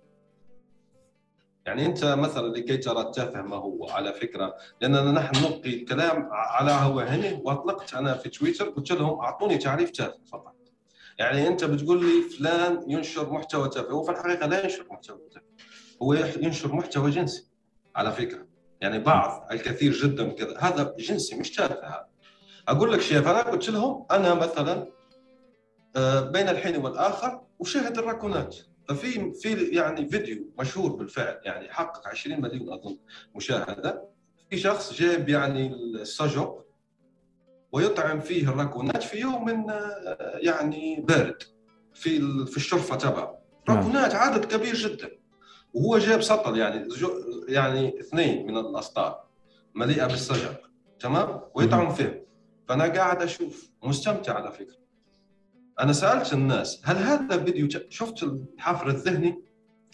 يعني 1.66 1.86
أنت 1.86 2.04
مثلا 2.04 2.46
لكي 2.48 2.76
ترى 2.76 3.00
التافه 3.00 3.42
ما 3.42 3.56
هو؟ 3.56 3.88
على 3.90 4.12
فكرة 4.12 4.54
لأننا 4.80 5.12
نحن 5.12 5.44
نلقي 5.44 5.74
الكلام 5.74 6.28
على 6.32 6.70
هوهنه 6.72 7.40
وأطلقت 7.44 7.94
أنا 7.94 8.14
في 8.14 8.28
تويتر 8.28 8.68
قلت 8.68 8.92
لهم 8.92 9.18
أعطوني 9.20 9.58
تعريف 9.58 9.90
تافه 9.90 10.18
فقط. 10.32 10.56
يعني 11.18 11.48
أنت 11.48 11.64
بتقول 11.64 12.04
لي 12.04 12.22
فلان 12.22 12.84
ينشر 12.90 13.32
محتوى 13.32 13.68
تافه 13.68 13.90
هو 13.90 14.02
في 14.02 14.10
الحقيقة 14.10 14.46
لا 14.46 14.62
ينشر 14.64 14.86
محتوى 14.90 15.18
تافه. 15.32 15.46
هو 16.02 16.14
ينشر 16.14 16.74
محتوى 16.74 17.10
جنسي 17.10 17.46
على 17.96 18.12
فكرة. 18.12 18.46
يعني 18.80 18.98
بعض 18.98 19.48
الكثير 19.52 19.92
جدا 19.92 20.32
كذا. 20.32 20.58
هذا 20.58 20.94
جنسي 20.98 21.36
مش 21.36 21.50
تافه 21.50 21.86
هذا. 21.86 22.06
أقول 22.68 22.92
لك 22.92 23.00
شيء 23.00 23.20
فانا 23.20 23.42
قلت 23.42 23.70
لهم 23.70 24.06
أنا 24.10 24.34
مثلا 24.34 24.86
آه، 25.96 26.20
بين 26.20 26.48
الحين 26.48 26.76
والآخر 26.76 27.40
أشاهد 27.60 27.98
الراكونات 27.98 28.56
ففي 28.88 29.32
في 29.34 29.64
يعني 29.64 30.08
فيديو 30.08 30.52
مشهور 30.58 30.92
بالفعل 30.92 31.40
يعني 31.44 31.72
حقق 31.72 32.08
20 32.08 32.40
مليون 32.40 32.72
أظن 32.72 32.98
مشاهدة. 33.34 34.08
في 34.50 34.58
شخص 34.58 34.92
جايب 34.92 35.28
يعني 35.28 35.74
السجق 35.74 36.64
ويطعم 37.72 38.20
فيه 38.20 38.48
الراكونات 38.48 39.02
في 39.02 39.18
يوم 39.18 39.44
من 39.44 39.70
آه، 39.70 40.38
يعني 40.40 41.04
بارد 41.08 41.42
في 41.94 42.20
في 42.46 42.56
الشرفة 42.56 42.96
تبعه. 42.96 43.38
نعم. 43.68 43.78
راكونات 43.78 44.14
عدد 44.14 44.44
كبير 44.44 44.74
جدا. 44.74 45.10
وهو 45.72 45.98
جايب 45.98 46.22
سطل 46.22 46.58
يعني 46.58 46.88
يعني 47.48 48.00
اثنين 48.00 48.46
من 48.46 48.56
الأسطار 48.56 49.24
مليئة 49.74 50.06
بالسجق 50.06 50.60
تمام؟ 51.00 51.40
ويطعم 51.54 51.94
فيه. 51.94 52.26
فأنا 52.68 52.84
قاعد 52.84 53.22
أشوف 53.22 53.70
مستمتع 53.82 54.34
على 54.34 54.52
فكرة. 54.52 54.76
أنا 55.80 55.92
سألت 55.92 56.32
الناس 56.32 56.80
هل 56.84 56.96
هذا 56.96 57.44
فيديو 57.44 57.68
شفت 57.88 58.22
الحفر 58.22 58.88
الذهني؟ 58.88 59.44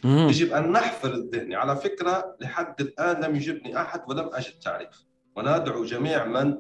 يجب 0.04 0.52
أن 0.52 0.72
نحفر 0.72 1.14
الذهني 1.14 1.56
على 1.56 1.76
فكرة 1.76 2.36
لحد 2.40 2.80
الآن 2.80 3.24
لم 3.24 3.36
يجبني 3.36 3.80
أحد 3.80 4.02
ولم 4.08 4.30
أجد 4.32 4.52
تعريف. 4.52 5.04
وندعو 5.36 5.84
جميع 5.84 6.24
من 6.24 6.58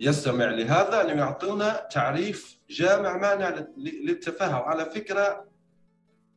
يستمع 0.00 0.44
لهذا 0.50 1.10
ان 1.10 1.18
يعطونا 1.18 1.88
تعريف 1.90 2.58
جامع 2.70 3.16
مانع 3.16 3.66
للتفاهه 3.76 4.60
وعلى 4.60 4.84
فكرة 4.84 5.51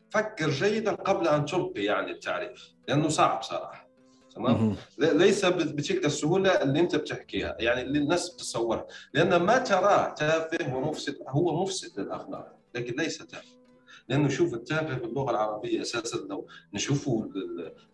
فكر 0.10 0.50
جيدا 0.50 0.92
قبل 0.92 1.28
أن 1.28 1.46
تلقي 1.46 1.84
يعني 1.84 2.12
التعريف 2.12 2.72
لأنه 2.88 3.08
صعب 3.08 3.44
صراحة 3.44 3.90
تمام؟ 4.36 4.76
ليس 4.98 5.46
بتلك 5.46 6.06
السهولة 6.06 6.50
اللي 6.50 6.80
أنت 6.80 6.96
بتحكيها 6.96 7.56
يعني 7.60 7.82
اللي 7.82 8.00
الناس 8.00 8.30
بتتصورها 8.30 8.88
لأن 9.14 9.36
ما 9.36 9.58
تراه 9.58 10.14
تافه 10.14 10.76
ومفسد 10.76 11.18
هو 11.28 11.64
مفسد 11.64 12.00
للأخلاق 12.00 12.56
لكن 12.76 12.96
ليس 12.96 13.18
تافه. 13.18 13.56
لأنه 14.10 14.30
شوف 14.30 14.54
التافه 14.54 14.96
في 14.96 15.04
اللغة 15.04 15.32
العربية 15.32 15.82
أساسا 15.82 16.18
لو 16.18 16.48
نشوفه 16.74 17.30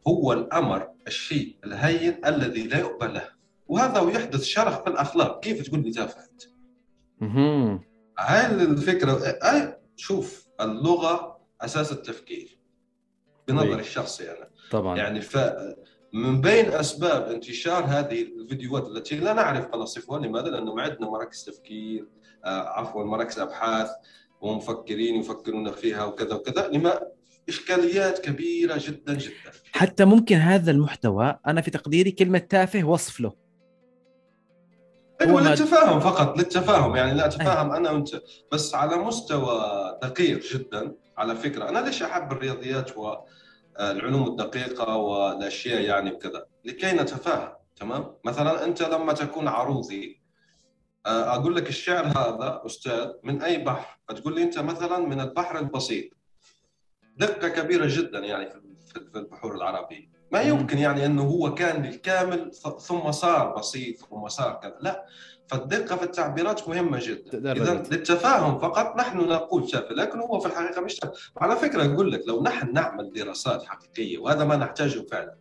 هو 0.08 0.34
الأمر 0.34 0.90
الشيء 1.08 1.56
الهين 1.66 2.26
الذي 2.26 2.64
لا 2.64 2.78
يقبل 2.80 3.14
له. 3.14 3.30
وهذا 3.68 4.00
ويحدث 4.00 4.44
شرخ 4.44 4.84
في 4.84 4.90
الأخلاق 4.90 5.40
كيف 5.40 5.68
تقول 5.68 5.84
لي 5.84 5.92
تافه 5.92 6.22
أنت؟ 6.24 6.44
هاي 8.20 8.46
الفكرة 8.46 9.38
شوف 9.96 10.48
اللغة 10.62 11.31
أساس 11.62 11.92
التفكير 11.92 12.60
بنظري 13.48 13.70
طيب. 13.70 13.80
الشخصي 13.80 14.32
أنا 14.32 14.50
طبعا 14.72 14.98
يعني 14.98 15.22
ف 15.22 15.38
من 16.14 16.42
بين 16.42 16.66
أسباب 16.66 17.24
انتشار 17.24 17.84
هذه 17.84 18.22
الفيديوهات 18.22 18.88
التي 18.88 19.16
لا 19.16 19.34
نعرف 19.34 19.68
ما 19.70 19.78
نصفها 19.78 20.20
لماذا؟ 20.20 20.50
لأنه 20.50 20.82
عندنا 20.82 21.10
مراكز 21.10 21.44
تفكير 21.44 22.08
آه 22.46 22.68
عفوا 22.68 23.04
مراكز 23.04 23.40
أبحاث 23.40 23.90
ومفكرين 24.42 25.16
يفكرون 25.16 25.72
فيها 25.72 26.06
وكذا 26.06 26.34
وكذا 26.34 26.68
لما 26.68 27.02
إشكاليات 27.50 28.20
كبيرة 28.20 28.76
جدا 28.80 29.14
جدا 29.14 29.52
حتى 29.72 30.06
ممكن 30.06 30.36
هذا 30.36 30.72
المحتوى 30.72 31.40
أنا 31.48 31.62
في 31.62 31.72
تقديري 31.72 32.12
كلمة 32.12 32.38
تافه 32.38 32.84
وصف 32.84 33.20
له 33.20 33.34
أيوه 35.22 35.42
للتفاهم 35.42 36.00
فقط 36.00 36.38
للتفاهم 36.38 36.96
يعني 36.96 37.14
لا 37.14 37.26
اتفاهم 37.26 37.66
أيوة. 37.66 37.78
أنا 37.78 37.92
وأنت 37.92 38.22
بس 38.52 38.76
على 38.76 38.98
مستوى 38.98 39.60
دقيق 40.04 40.54
جدا 40.54 40.96
على 41.22 41.36
فكرة. 41.36 41.70
أنا 41.70 41.80
ليش 41.80 42.04
أحب 42.04 42.32
الرياضيات 42.32 42.92
والعلوم 42.98 44.28
الدقيقة 44.28 44.96
والأشياء 44.96 45.82
يعني 45.82 46.12
وكذا؟ 46.12 46.46
لكي 46.66 46.92
نتفاهم 46.92 47.54
تمام؟ 47.76 48.16
مثلا 48.26 48.66
أنت 48.66 48.82
لما 48.82 49.14
تكون 49.14 49.48
عروضي 49.48 50.22
آه، 51.06 51.36
أقول 51.36 51.56
لك 51.56 51.70
الشعر 51.70 52.06
هذا 52.06 52.62
أستاذ 52.66 53.12
من 53.24 53.42
أي 53.42 53.58
بحر؟ 53.58 54.00
فتقول 54.08 54.36
لي 54.36 54.44
أنت 54.44 54.60
مثلا 54.60 54.98
من 54.98 55.22
البحر 55.22 55.60
البسيط. 55.60 56.10
دقة 57.18 57.50
كبيرة 57.50 57.86
جدا 57.90 58.20
يعني 58.20 58.50
في 58.88 59.16
البحور 59.16 59.56
العربيه 59.56 60.12
ما 60.32 60.42
يمكن 60.42 60.78
يعني 60.78 61.06
أنه 61.06 61.24
هو 61.24 61.54
كان 61.54 61.82
بالكامل 61.82 62.52
ثم 62.80 63.12
صار 63.12 63.56
بسيط 63.58 63.98
ثم 63.98 64.28
صار 64.28 64.54
كذا. 64.54 64.78
لا. 64.82 65.06
فالدقة 65.52 65.96
في 65.96 66.04
التعبيرات 66.04 66.70
مهمة 66.70 67.00
جدا. 67.02 67.52
اذا 67.52 67.74
للتفاهم 67.92 68.60
فقط 68.60 68.98
نحن 68.98 69.18
نقول 69.18 69.68
تافه 69.68 69.96
لكن 69.96 70.20
هو 70.20 70.40
في 70.40 70.46
الحقيقة 70.46 70.82
مش 70.82 70.96
تافه 70.96 71.14
وعلى 71.36 71.56
فكرة 71.56 71.94
أقول 71.94 72.12
لك 72.12 72.28
لو 72.28 72.44
نحن 72.44 72.74
نعمل 72.74 73.14
دراسات 73.14 73.64
حقيقية 73.64 74.18
وهذا 74.18 74.46
ما 74.46 74.56
نحتاجه 74.56 75.06
فعلا 75.12 75.36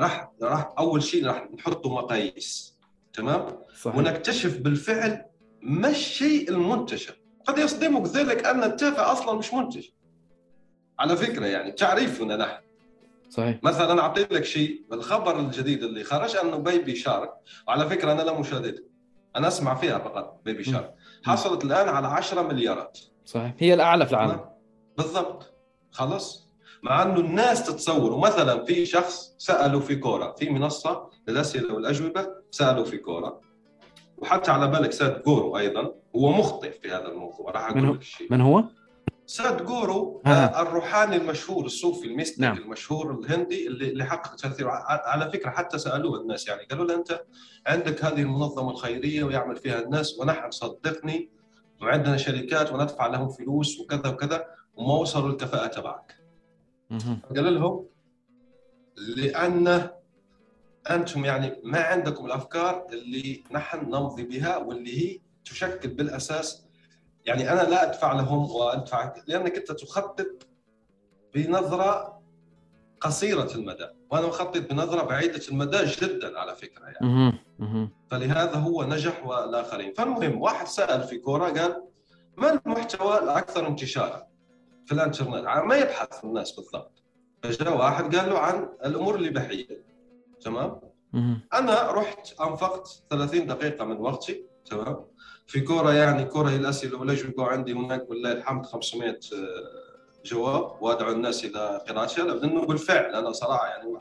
راح 0.00 0.30
راح 0.42 0.72
أول 0.78 1.02
شيء 1.02 1.26
راح 1.26 1.48
نحط 1.58 1.86
مقاييس. 1.86 2.76
تمام؟ 3.12 3.46
صحيح. 3.80 3.96
ونكتشف 3.96 4.58
بالفعل 4.58 5.24
ما 5.62 5.88
الشيء 5.88 6.50
المنتشر. 6.50 7.20
قد 7.44 7.58
يصدمك 7.58 8.06
ذلك 8.06 8.46
أن 8.46 8.64
التافه 8.64 9.12
أصلا 9.12 9.38
مش 9.38 9.54
منتشر. 9.54 9.92
على 10.98 11.16
فكرة 11.16 11.46
يعني 11.46 11.72
تعريفنا 11.72 12.36
نحن. 12.36 12.60
صحيح. 13.30 13.58
مثلا 13.62 14.00
أعطي 14.00 14.20
لك 14.30 14.44
شيء 14.44 14.84
الخبر 14.92 15.40
الجديد 15.40 15.82
اللي 15.82 16.04
خرج 16.04 16.36
انه 16.36 16.56
بيبي 16.56 16.96
شارك 16.96 17.30
وعلى 17.68 17.88
فكرة 17.88 18.12
أنا 18.12 18.22
لا 18.22 18.40
مشاهدتها 18.40 18.84
أنا 19.36 19.48
أسمع 19.48 19.74
فيها 19.74 19.98
فقط 19.98 20.40
بيبي 20.44 20.64
شارك. 20.64 20.94
حصلت 21.24 21.64
الآن 21.64 21.88
على 21.88 22.06
10 22.06 22.42
مليارات. 22.42 22.98
صحيح. 23.24 23.54
هي 23.58 23.74
الأعلى 23.74 24.06
في 24.06 24.12
العالم. 24.12 24.40
بالضبط. 24.98 25.54
خلص 25.90 26.48
مع 26.82 27.02
إنه 27.02 27.20
الناس 27.20 27.66
تتصور 27.66 28.12
ومثلا 28.12 28.64
في 28.64 28.86
شخص 28.86 29.34
سالوا 29.38 29.80
في 29.80 29.96
كورة 29.96 30.34
في 30.38 30.50
منصة 30.50 31.10
للأسئلة 31.28 31.74
والأجوبة 31.74 32.26
سالوا 32.50 32.84
في 32.84 32.98
كورة. 32.98 33.40
وحتى 34.18 34.50
على 34.50 34.66
بالك 34.66 34.92
ساد 34.92 35.22
جورو 35.22 35.56
أيضا 35.58 35.92
هو 36.16 36.32
مخطئ 36.32 36.80
في 36.80 36.88
هذا 36.90 37.08
الموضوع 37.08 37.50
راح؟ 37.50 37.70
أقول 37.70 37.94
لك 37.94 38.02
شيء. 38.02 38.26
من 38.30 38.40
هو؟ 38.40 38.64
ساد 39.26 39.64
جورو 39.64 40.22
آه. 40.26 40.62
الروحاني 40.62 41.16
المشهور 41.16 41.64
الصوفي 41.64 42.06
الميستيك 42.06 42.40
نعم. 42.40 42.58
المشهور 42.58 43.20
الهندي 43.20 43.66
اللي 43.66 43.88
اللي 43.90 44.04
حقق 44.04 44.34
تاثير 44.34 44.68
على 44.68 45.30
فكرة 45.30 45.50
حتى 45.50 45.78
سألوه 45.78 46.20
الناس 46.20 46.48
يعني 46.48 46.62
قالوا 46.62 46.84
له 46.84 46.94
أنت 46.94 47.24
عندك 47.66 48.04
هذه 48.04 48.22
المنظمة 48.22 48.70
الخيرية 48.70 49.24
ويعمل 49.24 49.56
فيها 49.56 49.80
الناس 49.80 50.18
ونحن 50.18 50.50
صدقني 50.50 51.30
وعندنا 51.82 52.16
شركات 52.16 52.72
وندفع 52.72 53.06
لهم 53.06 53.28
فلوس 53.28 53.80
وكذا 53.80 54.08
وكذا 54.08 54.44
وما 54.76 54.94
وصلوا 54.94 55.28
الكفاءه 55.30 55.66
تبعك. 55.66 56.16
قال 57.36 57.54
لهم 57.54 57.86
لأن 59.16 59.90
أنتم 60.90 61.24
يعني 61.24 61.60
ما 61.64 61.80
عندكم 61.80 62.26
الأفكار 62.26 62.86
اللي 62.92 63.44
نحن 63.52 63.86
نمضي 63.86 64.22
بها 64.22 64.56
واللي 64.56 64.98
هي 64.98 65.20
تشكل 65.44 65.88
بالأساس 65.88 66.65
يعني 67.26 67.52
أنا 67.52 67.62
لا 67.62 67.82
أدفع 67.90 68.12
لهم 68.12 68.50
وأدفع 68.50 69.14
لأنك 69.26 69.56
أنت 69.56 69.72
تخطط 69.72 70.46
بنظرة 71.34 72.22
قصيرة 73.00 73.54
المدى 73.54 73.88
وأنا 74.10 74.28
أخطط 74.28 74.58
بنظرة 74.70 75.02
بعيدة 75.02 75.40
المدى 75.48 75.78
جدا 75.84 76.38
على 76.38 76.54
فكرة 76.54 76.84
يعني. 76.86 77.38
فلهذا 78.10 78.54
هو 78.54 78.84
نجح 78.84 79.26
والآخرين. 79.26 79.92
فالمهم 79.94 80.40
واحد 80.42 80.66
سأل 80.66 81.02
في 81.02 81.18
كورة 81.18 81.44
قال 81.50 81.82
ما 82.36 82.60
المحتوى 82.66 83.18
الأكثر 83.18 83.66
انتشارا 83.66 84.26
في 84.86 84.92
الانترنت؟ 84.92 85.44
ما 85.44 85.76
يبحث 85.76 86.24
الناس 86.24 86.52
بالضبط. 86.52 87.02
فجاء 87.42 87.76
واحد 87.78 88.16
قال 88.16 88.30
له 88.30 88.38
عن 88.38 88.68
الأمور 88.84 89.14
الاباحيه 89.14 89.84
تمام. 90.40 90.80
أنا 91.54 91.90
رحت 91.92 92.40
أنفقت 92.40 93.02
30 93.10 93.46
دقيقة 93.46 93.84
من 93.84 93.96
وقتي. 93.96 94.45
تمام؟ 94.70 95.04
في 95.46 95.60
كورة 95.60 95.92
يعني 95.92 96.24
كورة 96.24 96.48
هي 96.50 96.56
الاسئله 96.56 96.98
والاجوبه 97.00 97.42
وعندي 97.42 97.72
هناك 97.72 98.10
والله 98.10 98.32
الحمد 98.32 98.66
500 98.66 99.10
آه، 99.10 99.16
جواب. 100.24 100.82
وأدعو 100.82 101.12
الناس 101.12 101.44
إلى 101.44 101.82
قراءتها 101.88 102.24
لأنه 102.24 102.66
بالفعل 102.66 103.14
أنا 103.14 103.32
صراحة 103.32 103.66
يعني 103.66 104.00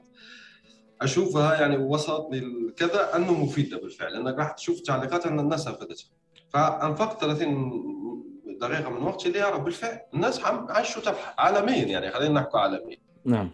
أشوفها 1.01 1.62
يعني 1.62 1.78
وصلتني 1.78 2.71
كذا 2.78 3.15
أنه 3.15 3.34
مفيدة 3.34 3.78
بالفعل. 3.78 4.13
لانك 4.13 4.36
راح 4.39 4.51
تشوف 4.51 4.80
تعليقات 4.82 5.25
أن 5.25 5.39
الناس 5.39 5.67
افادتها 5.67 6.06
فأنفقت 6.49 7.21
30 7.21 7.86
دقيقة 8.62 8.89
من 8.89 9.04
وقتي 9.04 9.30
ليرى 9.32 9.60
بالفعل. 9.60 9.99
الناس 10.13 10.39
عاشوا 10.45 11.01
تبحث. 11.01 11.34
عالميا 11.38 11.84
يعني 11.86 12.12
خلينا 12.12 12.34
نحكي 12.41 12.58
عالميا. 12.58 12.97
نعم. 13.25 13.51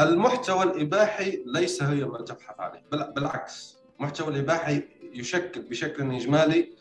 المحتوى 0.00 0.62
الإباحي 0.62 1.42
ليس 1.46 1.82
هي 1.82 2.04
ما 2.04 2.18
تبحث 2.18 2.60
عليه. 2.60 2.84
بل- 2.92 3.12
بالعكس. 3.12 3.76
المحتوى 3.98 4.28
الإباحي 4.28 4.82
يشكل 5.14 5.62
بشكل 5.62 6.14
إجمالي 6.14 6.72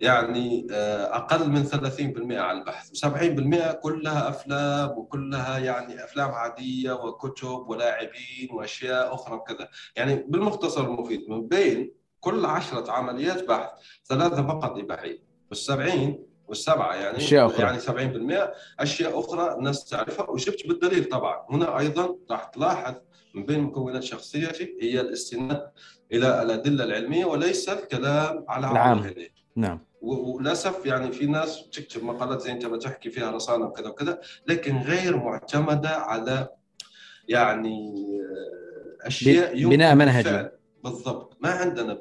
يعني 0.00 0.66
آه، 0.72 1.16
أقل 1.16 1.50
من 1.50 1.64
30% 1.64 2.32
على 2.32 2.58
البحث. 2.58 2.90
70% 2.92 3.72
كلها 3.72 4.28
أفلام 4.28 4.98
وكلها 4.98 5.58
يعني 5.58 6.04
أفلام 6.04 6.30
عادية 6.30 6.92
وكتب 6.92 7.64
ولاعبين 7.68 8.48
وأشياء 8.50 9.14
أخرى 9.14 9.34
وكذا. 9.34 9.68
يعني 9.96 10.24
بالمختصر 10.28 10.84
المفيد 10.84 11.24
من 11.28 11.48
بين 11.48 11.92
كل 12.20 12.44
عشرة 12.46 12.90
عمليات 12.90 13.48
بحث 13.48 13.68
ثلاثة 14.08 14.46
فقط 14.46 14.78
اباحيه 14.78 15.18
والسبعين 15.48 16.24
والسبعة 16.48 16.94
يعني 16.94 17.16
أشياء 17.16 17.46
أخرى. 17.46 17.62
يعني 17.62 17.80
70% 17.80 18.54
أشياء 18.80 19.20
أخرى 19.20 19.54
الناس 19.54 19.84
تعرفها. 19.84 20.30
وشفت 20.30 20.66
بالدليل 20.66 21.04
طبعا 21.04 21.46
هنا 21.50 21.78
أيضا 21.78 22.16
راح 22.30 22.44
تلاحظ 22.44 22.94
من 23.34 23.46
بين 23.46 23.60
مكونات 23.60 24.02
شخصيتي 24.02 24.76
هي 24.80 25.00
الاستناد 25.00 25.70
إلى 26.12 26.42
الأدلة 26.42 26.84
العلمية 26.84 27.24
وليس 27.24 27.68
الكلام 27.68 28.44
على 28.48 28.70
العام. 28.70 29.14
نعم. 29.56 29.80
وللأسف 30.02 30.86
يعني 30.86 31.12
في 31.12 31.26
ناس 31.26 31.68
تكتب 31.72 32.04
مقالات 32.04 32.40
زي 32.40 32.52
أنت 32.52 32.66
بتحكي 32.66 33.10
فيها 33.10 33.30
رسالة 33.30 33.64
وكذا 33.64 33.88
وكذا 33.88 34.20
لكن 34.46 34.78
غير 34.78 35.16
معتمدة 35.16 35.88
على 35.90 36.48
يعني 37.28 37.94
آه، 39.02 39.06
أشياء 39.06 39.64
بناء 39.64 39.94
منهجي. 39.94 40.48
بالضبط. 40.84 41.36
ما 41.40 41.50
عندنا 41.50 41.98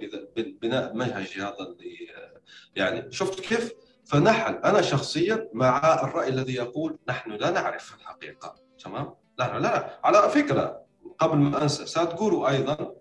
بناء 0.62 0.94
منهجي 0.94 1.42
هذا 1.42 1.56
اللي 1.60 1.98
آه، 2.18 2.42
يعني. 2.76 3.12
شفت 3.12 3.40
كيف؟ 3.40 3.74
فنحن 4.06 4.54
أنا 4.54 4.82
شخصيا 4.82 5.50
مع 5.54 6.04
الرأي 6.04 6.30
الذي 6.30 6.54
يقول 6.54 6.98
نحن 7.10 7.32
لا 7.32 7.50
نعرف 7.50 7.96
الحقيقة. 7.96 8.56
تمام؟ 8.84 9.14
لا 9.40 9.54
لا 9.54 9.60
لا 9.60 10.00
على 10.04 10.30
فكرة 10.30 10.82
قبل 11.20 11.38
ما 11.38 11.64
أنسى 11.64 11.86
سادجورو 11.86 12.48
أيضا. 12.48 12.97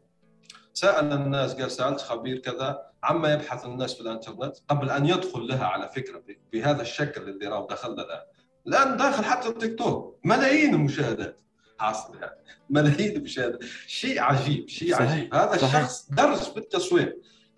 سال 0.78 1.12
الناس 1.12 1.54
قال 1.54 1.70
سألت 1.70 2.00
خبير 2.00 2.38
كذا 2.38 2.82
عما 3.02 3.32
يبحث 3.32 3.64
الناس 3.64 3.94
في 3.94 4.00
الإنترنت؟ 4.00 4.56
قبل 4.68 4.90
أن 4.90 5.06
يدخل 5.06 5.40
لها 5.46 5.64
على 5.66 5.88
فكرة 5.88 6.18
ب- 6.18 6.36
بهذا 6.52 6.82
الشكل 6.82 7.28
اللي 7.28 7.46
راهو 7.46 7.66
دخلنا 7.66 8.02
الآن. 8.02 8.20
الآن 8.66 8.96
داخل 8.96 9.24
حتى 9.24 9.48
التيك 9.48 9.78
توك. 9.78 10.18
ملايين 10.24 10.74
المشاهدات. 10.74 11.40
حاصل 11.78 12.14
يعني. 12.16 12.36
ملايين 12.70 13.16
المشاهدات. 13.16 13.64
شيء 13.86 14.20
عجيب 14.20 14.68
شيء 14.68 14.92
صحيح، 14.94 15.10
عجيب. 15.12 15.34
هذا 15.34 15.56
صحيح. 15.56 15.76
الشخص 15.76 16.08
درس 16.10 16.48
بالتسويق 16.48 17.16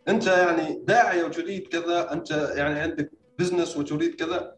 أنت 0.09 0.27
يعني 0.27 0.83
داعيه 0.85 1.25
وتريد 1.25 1.67
كذا 1.69 2.13
أنت 2.13 2.31
يعني 2.31 2.81
عندك 2.81 3.11
business 3.39 3.77
وتريد 3.77 4.15
كذا. 4.15 4.58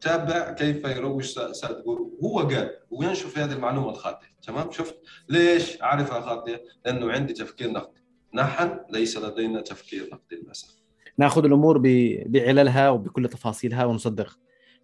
تابع 0.00 0.52
كيف 0.52 0.84
يروج 0.84 1.22
سا- 1.24 1.52
سادجورو 1.52 2.18
هو 2.24 2.38
قال 2.38 2.70
وينشر 2.90 3.28
في 3.28 3.40
هذه 3.40 3.52
المعلومة 3.52 3.90
الخاطئة 3.90 4.26
تمام؟ 4.42 4.70
شفت؟ 4.70 5.00
ليش 5.28 5.82
عارفها 5.82 6.20
خاطئة؟ 6.20 6.60
لأنه 6.86 7.12
عندي 7.12 7.32
تفكير 7.32 7.70
نقدي. 7.72 8.00
نحن 8.34 8.78
ليس 8.90 9.18
لدينا 9.18 9.60
تفكير 9.60 10.08
نقدي 10.12 10.36
للأسف. 10.36 10.76
نأخذ 11.18 11.44
الأمور 11.44 11.78
بعللها 12.26 12.90
وبكل 12.90 13.28
تفاصيلها 13.28 13.84
ونصدق 13.84 14.38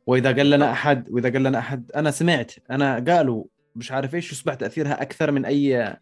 وإذا 0.06 0.32
قال 0.36 0.50
لنا 0.50 0.72
احد 0.72 1.10
وإذا 1.10 1.32
قال 1.32 1.42
لنا 1.42 1.58
أحد 1.58 1.92
أنا 1.96 2.10
سمعت 2.10 2.52
أنا 2.70 3.04
قالوا 3.08 3.44
مش 3.76 3.92
عارف 3.92 4.14
إيش 4.14 4.32
يصبح 4.32 4.54
تأثيرها 4.54 5.02
أكثر 5.02 5.30
من 5.30 5.44
أي 5.44 5.96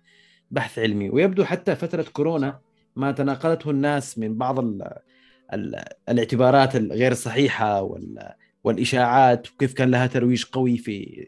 بحث 0.50 0.78
علمي. 0.78 1.10
ويبدو 1.10 1.44
حتى 1.44 1.74
فترة 1.74 2.02
كورونا 2.12 2.60
ما 2.96 3.12
تناقلته 3.12 3.70
الناس 3.70 4.18
من 4.18 4.34
بعض 4.38 4.58
ال 4.58 4.82
ال 5.52 5.84
الاعتبارات 6.08 6.76
الغير 6.76 7.12
الصحيحه 7.12 7.82
وال 7.82 8.32
والإشاعات 8.64 9.50
وكيف 9.50 9.72
كان 9.72 9.90
لها 9.90 10.06
ترويج 10.06 10.44
قوي 10.44 10.76
في 10.76 11.26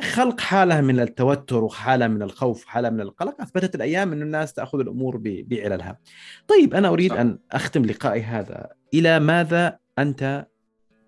خلق 0.00 0.40
حالة 0.40 0.80
من 0.80 1.00
التوتر 1.00 1.64
وحالة 1.64 2.08
من 2.08 2.22
الخوف 2.22 2.66
وحالة 2.66 2.90
من 2.90 3.00
القلق 3.00 3.40
أثبتت 3.40 3.74
الأيام 3.74 4.12
إنه 4.12 4.24
الناس 4.24 4.52
تأخذ 4.52 4.80
الأمور 4.80 5.16
بعللها. 5.22 5.98
طيب 6.48 6.74
أنا 6.74 6.88
أريد 6.88 7.10
صح. 7.10 7.18
أن 7.18 7.38
أختم 7.52 7.84
لقائي 7.84 8.22
هذا 8.22 8.68
إلى 8.94 9.20
ماذا 9.20 9.78
أنت 9.98 10.46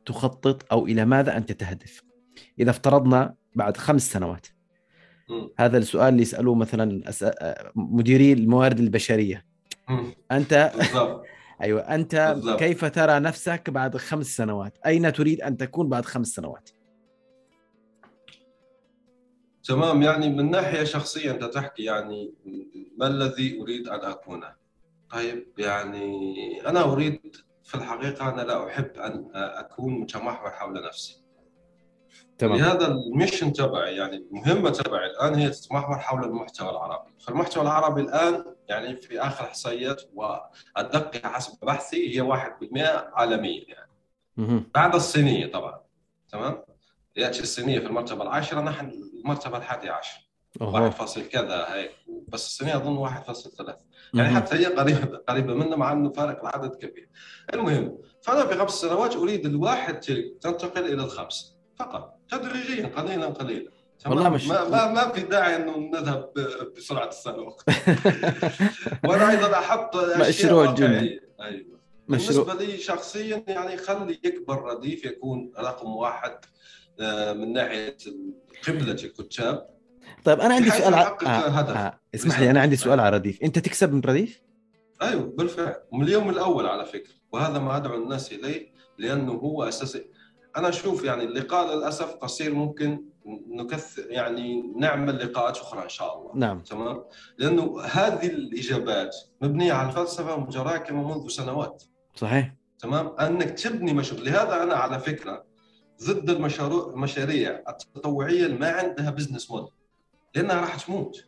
تخطط 0.06 0.72
أو 0.72 0.86
إلى 0.86 1.04
ماذا 1.04 1.36
أنت 1.36 1.52
تهدف؟ 1.52 2.02
إذا 2.58 2.70
افترضنا 2.70 3.34
بعد 3.54 3.76
خمس 3.76 4.12
سنوات 4.12 4.46
مم. 5.30 5.50
هذا 5.58 5.78
السؤال 5.78 6.08
اللي 6.08 6.22
يسألوه 6.22 6.54
مثلا 6.54 7.02
مديري 7.74 8.32
الموارد 8.32 8.80
البشرية 8.80 9.44
مم. 9.88 10.14
أنت 10.32 10.72
بالضبط 10.76 11.24
أيوه 11.62 11.80
أنت 11.80 12.32
بالضبط. 12.34 12.58
كيف 12.58 12.84
ترى 12.84 13.18
نفسك 13.18 13.70
بعد 13.70 13.96
خمس 13.96 14.26
سنوات؟ 14.26 14.78
أين 14.86 15.12
تريد 15.12 15.40
أن 15.40 15.56
تكون 15.56 15.88
بعد 15.88 16.04
خمس 16.04 16.28
سنوات؟ 16.28 16.70
تمام 19.64 20.02
يعني 20.02 20.28
من 20.28 20.50
ناحية 20.50 20.84
شخصية 20.84 21.30
أنت 21.30 21.44
تحكي 21.44 21.84
يعني 21.84 22.34
ما 22.96 23.06
الذي 23.06 23.60
أريد 23.60 23.88
أن 23.88 24.00
اكونه؟ 24.00 24.54
طيب 25.10 25.48
يعني 25.58 26.60
أنا 26.66 26.82
أريد 26.92 27.36
في 27.62 27.74
الحقيقة 27.74 28.28
أنا 28.28 28.42
لا 28.42 28.66
أحب 28.66 28.90
أن 28.96 29.30
أكون 29.34 30.00
متمحور 30.00 30.50
حول 30.50 30.86
نفسي. 30.86 31.22
تمام 32.38 32.58
لهذا 32.58 32.86
الميشن 32.86 33.52
تبعي 33.52 33.96
يعني 33.96 34.16
المهمة 34.16 34.70
تبعي 34.70 35.06
الآن 35.06 35.34
هي 35.34 35.50
تتمحور 35.50 35.98
حول 35.98 36.24
المحتوى 36.24 36.70
العربي، 36.70 37.10
فالمحتوى 37.18 37.62
العربي 37.62 38.00
الآن 38.00 38.44
يعني 38.68 38.96
في 38.96 39.20
آخر 39.20 39.44
احصائيات 39.44 40.02
والدقة 40.14 41.28
حسب 41.28 41.58
بحثي 41.62 42.16
هي 42.16 42.20
1% 42.20 42.80
عالميا 43.14 43.64
يعني. 43.68 43.90
بعد 44.74 44.94
الصينية 44.94 45.46
طبعا 45.46 45.80
تمام؟ 46.28 46.64
يأتي 47.16 47.40
الصينية 47.40 47.78
في 47.78 47.86
المرتبة 47.86 48.22
العاشرة 48.22 48.60
نحن 48.60 48.90
المرتبة 49.24 49.56
الحادية 49.58 49.90
عشر. 49.90 50.28
واحد 50.60 50.90
فاصل 50.92 51.28
كذا 51.28 51.74
هيك 51.74 51.90
بس 52.28 52.46
الصينية 52.46 52.76
أظن 52.76 52.96
1.3 53.08 53.74
يعني 54.14 54.28
مهم. 54.28 54.36
حتى 54.36 54.56
هي 54.56 54.66
قريبة 54.66 55.16
قريبة 55.28 55.54
منا 55.54 55.76
مع 55.76 55.92
إنه 55.92 56.12
فارق 56.12 56.40
العدد 56.40 56.74
كبير. 56.74 57.08
المهم 57.54 57.98
فأنا 58.22 58.46
في 58.46 58.54
خمس 58.54 58.70
سنوات 58.70 59.16
أريد 59.16 59.46
الواحد 59.46 60.00
تنتقل 60.40 60.84
إلى 60.84 61.04
الخمس 61.04 61.56
فقط 61.76 62.18
تدريجيا 62.28 62.86
قليلا 62.86 63.26
قليلا؟ 63.26 63.70
والله 64.06 64.28
مش- 64.28 64.46
ما, 64.46 64.68
ما 64.68 64.92
ما 64.92 65.08
في 65.08 65.20
داعي 65.20 65.56
إنه 65.56 65.76
نذهب 65.78 66.32
بسرعة 66.76 67.08
الصاروخ 67.08 67.62
وأنا 69.04 69.30
أيضا 69.30 69.52
أحط 69.52 69.96
مشروع. 69.96 70.74
جميل. 70.74 71.20
أيوه 71.40 71.78
مشروع 72.08 72.44
بالنسبة 72.44 72.64
لي 72.66 72.78
شخصيا 72.78 73.44
يعني 73.48 73.76
خلي 73.76 74.20
يكبر 74.24 74.62
رديف 74.62 75.04
يكون 75.04 75.52
رقم 75.58 75.96
واحد 75.96 76.38
آه، 77.00 77.32
من 77.32 77.52
ناحية 77.52 77.96
قبلة 78.68 78.92
الكتاب 78.92 79.66
طيب 80.24 80.40
أنا 80.40 80.54
عندي 80.54 80.70
سؤال 80.70 80.94
ع... 80.94 81.16
آه. 81.26 81.26
آه. 81.86 82.00
اسمح 82.14 82.40
لي 82.40 82.50
أنا 82.50 82.60
عندي 82.60 82.76
سؤال 82.76 83.00
على 83.00 83.16
رديف 83.16 83.42
أنت 83.42 83.58
تكسب 83.58 83.92
من 83.92 84.00
رديف 84.00 84.42
أيوه 85.02 85.22
بالفعل 85.22 85.74
ومن 85.92 86.04
اليوم 86.04 86.30
الأول 86.30 86.66
على 86.66 86.86
فكرة 86.86 87.12
وهذا 87.32 87.58
ما 87.58 87.76
أدعو 87.76 88.02
الناس 88.02 88.32
إليه 88.32 88.72
لأنه 88.98 89.32
هو 89.32 89.64
أساسي 89.68 90.04
أنا 90.56 90.68
أشوف 90.68 91.04
يعني 91.04 91.24
اللقاء 91.24 91.74
للأسف 91.76 92.10
قصير 92.14 92.54
ممكن 92.54 93.04
نكثر 93.50 94.02
يعني 94.10 94.72
نعمل 94.76 95.18
لقاءات 95.26 95.58
أخرى 95.58 95.84
إن 95.84 95.88
شاء 95.88 96.18
الله. 96.18 96.30
نعم. 96.34 96.60
تمام؟ 96.60 97.04
لأنه 97.38 97.80
هذه 97.80 98.26
الإجابات 98.26 99.16
مبنية 99.40 99.72
على 99.72 99.88
الفلسفة 99.88 100.36
متراكمه 100.40 101.14
منذ 101.18 101.28
سنوات. 101.28 101.82
صحيح. 102.16 102.54
تمام؟ 102.78 103.06
أنك 103.20 103.50
تبني 103.50 103.92
مشروع 103.92 104.20
لهذا 104.22 104.62
أنا 104.62 104.74
على 104.74 104.98
فكرة 104.98 105.44
ضد 106.04 106.30
المشاريع 106.30 106.86
المشاريع 106.86 107.62
التطوعية 107.68 108.46
اللي 108.46 108.58
ما 108.58 108.68
عندها 108.70 109.10
بزنس 109.10 109.50
موديل 109.50 109.72
لأنها 110.34 110.60
راح 110.60 110.84
تموت. 110.84 111.24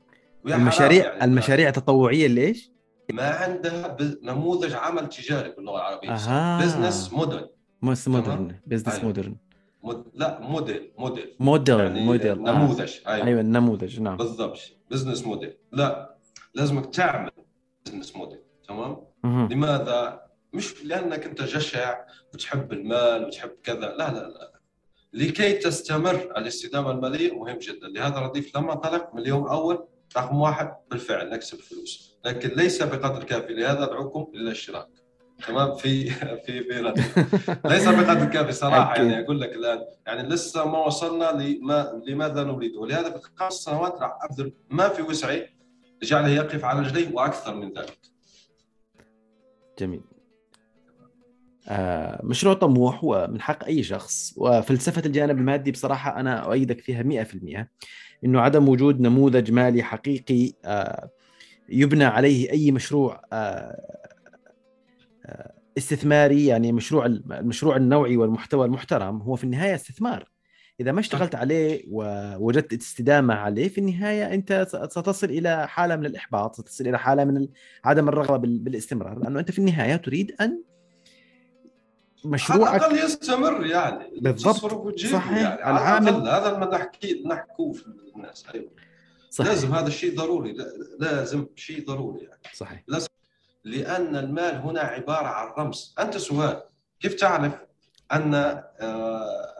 المشاريع 0.47 1.05
يعني. 1.05 1.25
المشاريع 1.25 1.69
التطوعية 1.69 2.27
اللي 2.27 2.41
إيش؟ 2.47 2.71
ما 3.13 3.29
عندها 3.31 3.89
bus- 3.89 4.19
نموذج 4.23 4.73
عمل 4.75 5.09
تجاري 5.09 5.51
باللغة 5.51 5.77
العربية. 5.77 6.11
business 6.65 7.13
model 7.13 7.47
تمام. 7.93 8.21
modern 8.21 8.57
business 8.67 8.95
أيوة. 8.95 9.05
modern. 9.05 9.37
mod... 9.83 10.05
لا 10.15 10.41
model 10.41 10.93
model. 10.99 11.37
model 11.41 11.81
يعني 11.81 12.01
موديل 12.01 12.49
آه. 12.49 12.53
نموذج 12.53 12.93
أيوه, 13.07 13.27
أيوه 13.27 13.41
النموذج 13.41 14.01
نعم. 14.01 14.17
بالضبط. 14.17 14.59
business 14.91 15.27
model. 15.27 15.57
لا 15.73 16.17
لازمك 16.55 16.95
تعمل 16.95 17.31
business 17.87 18.17
model 18.17 18.39
تمام؟ 18.69 18.97
مهم. 19.25 19.49
لماذا؟ 19.53 20.25
مش 20.53 20.85
لأنك 20.85 21.27
أنت 21.27 21.43
جشع 21.43 22.05
وتحب 22.35 22.73
المال 22.73 23.25
وتحب 23.25 23.51
كذا. 23.63 23.79
لا 23.79 24.13
لا 24.13 24.29
لا. 24.29 24.61
لكي 25.13 25.53
تستمر 25.53 26.15
الاستدامة 26.37 26.91
المالية 26.91 27.33
مهم 27.33 27.59
جدا. 27.59 27.89
لهذا 27.89 28.19
رديف 28.19 28.57
لما 28.57 28.73
انطلق 28.73 29.15
من 29.15 29.21
اليوم 29.23 29.45
الأول 29.45 29.87
رقم 30.17 30.41
واحد 30.41 30.75
بالفعل 30.91 31.31
نكسب 31.31 31.59
فلوس. 31.59 32.19
لكن 32.25 32.49
ليس 32.49 32.83
بقدر 32.83 33.25
كافي. 33.25 33.55
لهذا 33.55 33.85
ادعوكم 33.85 34.27
إلى 34.35 34.43
الاشتراك. 34.43 34.89
تمام؟ 35.47 35.75
في 35.77 36.11
في 36.11 36.63
في 36.63 36.93
ليس 37.65 37.89
بقدر 37.89 38.25
كافي 38.25 38.53
صراحة. 38.53 38.97
يعني 38.97 39.21
أقول 39.25 39.41
لك 39.41 39.53
الآن 39.53 39.85
يعني 40.07 40.29
لسه 40.29 40.65
ما 40.65 40.79
وصلنا 40.79 41.25
لما 41.25 42.03
لماذا 42.07 42.45
نريد 42.45 42.77
ولهذا 42.77 43.19
في 43.19 43.29
خمس 43.37 43.53
سنوات 43.53 44.01
راح 44.01 44.19
أبذل 44.23 44.53
ما 44.71 44.89
في 44.89 45.03
وسعي 45.03 45.51
لجعله 46.03 46.29
يقف 46.29 46.65
على 46.65 46.81
رجليه 46.81 47.15
وأكثر 47.15 47.55
من 47.55 47.69
ذلك. 47.69 47.99
جميل. 49.79 50.01
آه 51.69 52.21
مشروع 52.25 52.55
طموح 52.55 53.05
ومن 53.05 53.41
حق 53.41 53.65
أي 53.65 53.83
شخص 53.83 54.35
وفلسفة 54.37 55.03
الجانب 55.07 55.39
المادي 55.39 55.71
بصراحة 55.71 56.21
أنا 56.21 56.37
أؤيدك 56.37 56.81
فيها 56.81 57.25
100% 57.25 57.67
إنه 58.25 58.41
عدم 58.41 58.69
وجود 58.69 59.01
نموذج 59.01 59.51
مالي 59.51 59.83
حقيقي 59.83 60.53
آه 60.65 61.11
يبنى 61.69 62.05
عليه 62.05 62.51
أي 62.51 62.71
مشروع 62.71 63.23
آه، 63.33 64.04
استثماري 65.79 66.47
يعني 66.47 66.73
مشروع 66.73 67.07
المشروع 67.07 67.77
النوعي 67.77 68.17
والمحتوى 68.17 68.67
المحترم 68.67 69.23
هو 69.23 69.37
في 69.37 69.45
النهاية 69.45 69.75
استثمار. 69.75 70.31
إذا 70.81 70.93
ما 70.93 71.01
اشتغلت 71.01 71.35
عليه 71.35 71.85
ووجدت 71.91 72.73
استدامة 72.83 73.35
عليه 73.35 73.69
في 73.69 73.79
النهاية 73.79 74.35
أنت 74.35 74.67
ستصل 74.71 75.27
إلى 75.27 75.69
حالة 75.69 75.97
من 75.97 76.07
الإحباط 76.07 76.57
ستصل 76.57 76.87
إلى 76.87 76.99
حالة 76.99 77.25
من 77.25 77.49
عدم 77.85 78.09
الرغبة 78.09 78.37
بال- 78.37 78.59
بالاستمرار. 78.59 79.19
لأنه 79.19 79.41
أنت 79.41 79.51
في 79.51 79.59
النهاية 79.59 79.97
تريد 79.97 80.35
أن 80.41 80.47
على 82.25 82.33
مشروعك 82.35 82.81
الأقل 82.81 82.99
يستمر 83.05 83.67
يعني. 83.67 84.21
بالضبط. 84.21 84.55
صحيح. 85.01 85.39
يعني. 85.39 85.63
على 85.63 85.77
العامل- 85.79 86.29
هذا 86.29 86.59
ما 86.59 86.71
نحكي 86.79 87.23
نحكوه 87.27 87.73
في 87.73 87.85
الناس. 88.17 88.45
أيوه. 88.55 88.71
صحيح. 89.31 89.51
لازم 89.51 89.75
هذا 89.75 89.87
الشيء 89.87 90.17
ضروري. 90.17 90.53
لا- 90.53 90.73
لازم 91.01 91.47
شيء 91.57 91.87
ضروري 91.87 92.25
يعني. 92.25 92.41
صحيح. 92.55 92.83
لأن 93.65 94.17
المال 94.17 94.55
هنا 94.55 94.81
عبارة 94.81 95.27
عن 95.27 95.53
رمز. 95.59 95.95
أنت 95.99 96.17
سؤال 96.17 96.63
كيف 97.01 97.15
تعرف 97.15 97.53
أن 98.13 98.35
آه، 98.35 99.55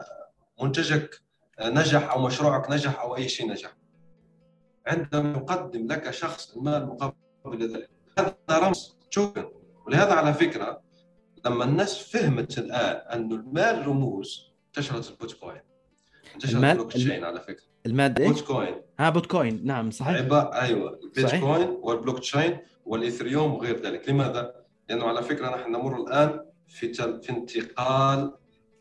منتجك 0.61 1.21
نجح 1.61 2.11
أو 2.11 2.21
مشروعك 2.21 2.71
نجح 2.71 3.01
أو 3.01 3.15
أي 3.15 3.29
شيء 3.29 3.49
نجح؟ 3.49 3.77
عندما 4.87 5.37
يقدم 5.37 5.87
لك 5.87 6.11
شخص 6.11 6.55
المال 6.55 6.85
مقابل 6.85 7.73
ذلك. 7.73 7.89
هذا 8.19 8.35
رمز. 8.49 8.95
شكرا 9.09 9.51
ولهذا 9.87 10.13
على 10.13 10.33
فكرة 10.33 10.81
لما 11.45 11.63
الناس 11.63 11.97
فهمت 12.11 12.57
الآن 12.57 12.95
انه 12.95 13.35
المال 13.35 13.87
رموز 13.87 14.51
انتشرت 14.67 15.09
البيتكوين 15.09 15.61
انتشرت 16.33 16.63
البلوك 16.63 16.93
تشين 16.93 17.23
على 17.23 17.39
فكرة. 17.39 17.74
المادة 17.85 18.23
إيش؟ 18.23 18.31
بيتكوين. 18.31 18.75
ها 18.99 19.09
بيتكوين. 19.09 19.61
نعم 19.63 19.91
صحيح. 19.91 20.17
عبارة 20.17 20.53
أيوه. 20.61 20.99
البيتكوين 21.03 21.77
والبلوك 21.81 22.19
تشين 22.19 22.57
والاثريوم 22.85 23.53
وغير 23.53 23.81
ذلك. 23.81 24.09
لماذا؟ 24.09 24.55
لأنه 24.89 25.05
على 25.05 25.21
فكرة 25.23 25.55
نحن 25.55 25.71
نمر 25.71 26.01
الآن 26.01 26.45
في 26.67 26.87
تل... 26.87 27.21
في 27.21 27.29
انتقال 27.29 28.33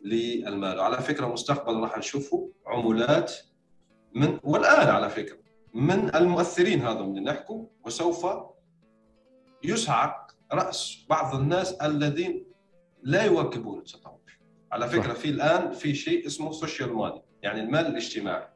للمال. 0.04 0.78
وعلى 0.78 0.96
فكرة 0.96 1.26
مستقبلا 1.26 1.80
راح 1.80 1.98
نشوفه 1.98 2.50
عملات 2.66 3.32
من 4.14 4.38
والآن 4.42 4.88
على 4.88 5.10
فكرة 5.10 5.36
من 5.74 6.14
المؤثرين 6.14 6.80
هذا 6.80 7.00
اللي 7.00 7.20
نحكوا 7.20 7.66
وسوف 7.86 8.26
يصعق 9.64 10.30
رأس 10.52 11.06
بعض 11.10 11.34
الناس 11.34 11.72
الذين 11.72 12.46
لا 13.02 13.22
يواكبون 13.24 13.78
التطور. 13.78 14.38
على 14.72 14.88
فكرة. 14.88 15.12
في 15.12 15.28
الآن 15.28 15.72
في 15.72 15.94
شيء 15.94 16.26
اسمه 16.26 16.52
social 16.52 16.92
money 16.92 17.22
يعني 17.42 17.60
المال 17.60 17.86
الاجتماعي. 17.86 18.48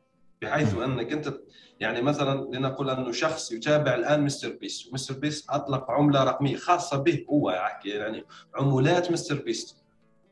بحيث 0.43 0.75
أنك 0.79 1.13
أنت 1.13 1.35
يعني 1.81 2.03
مثلا 2.03 2.57
لنقول 2.57 2.91
أنه 2.91 3.13
شخص 3.13 3.53
يتابع 3.53 3.95
الآن 3.95 4.25
مستر 4.25 4.49
بيست 4.49 4.91
ومستر 4.91 5.15
بيست 5.15 5.51
أطلق 5.51 5.91
عملة 5.91 6.25
رقمية 6.25 6.57
خاصة 6.57 6.97
به 6.97 7.27
هو 7.31 7.51
يعني 7.85 8.25
عملات 8.55 9.13
مستر 9.13 9.43
بيست 9.43 9.85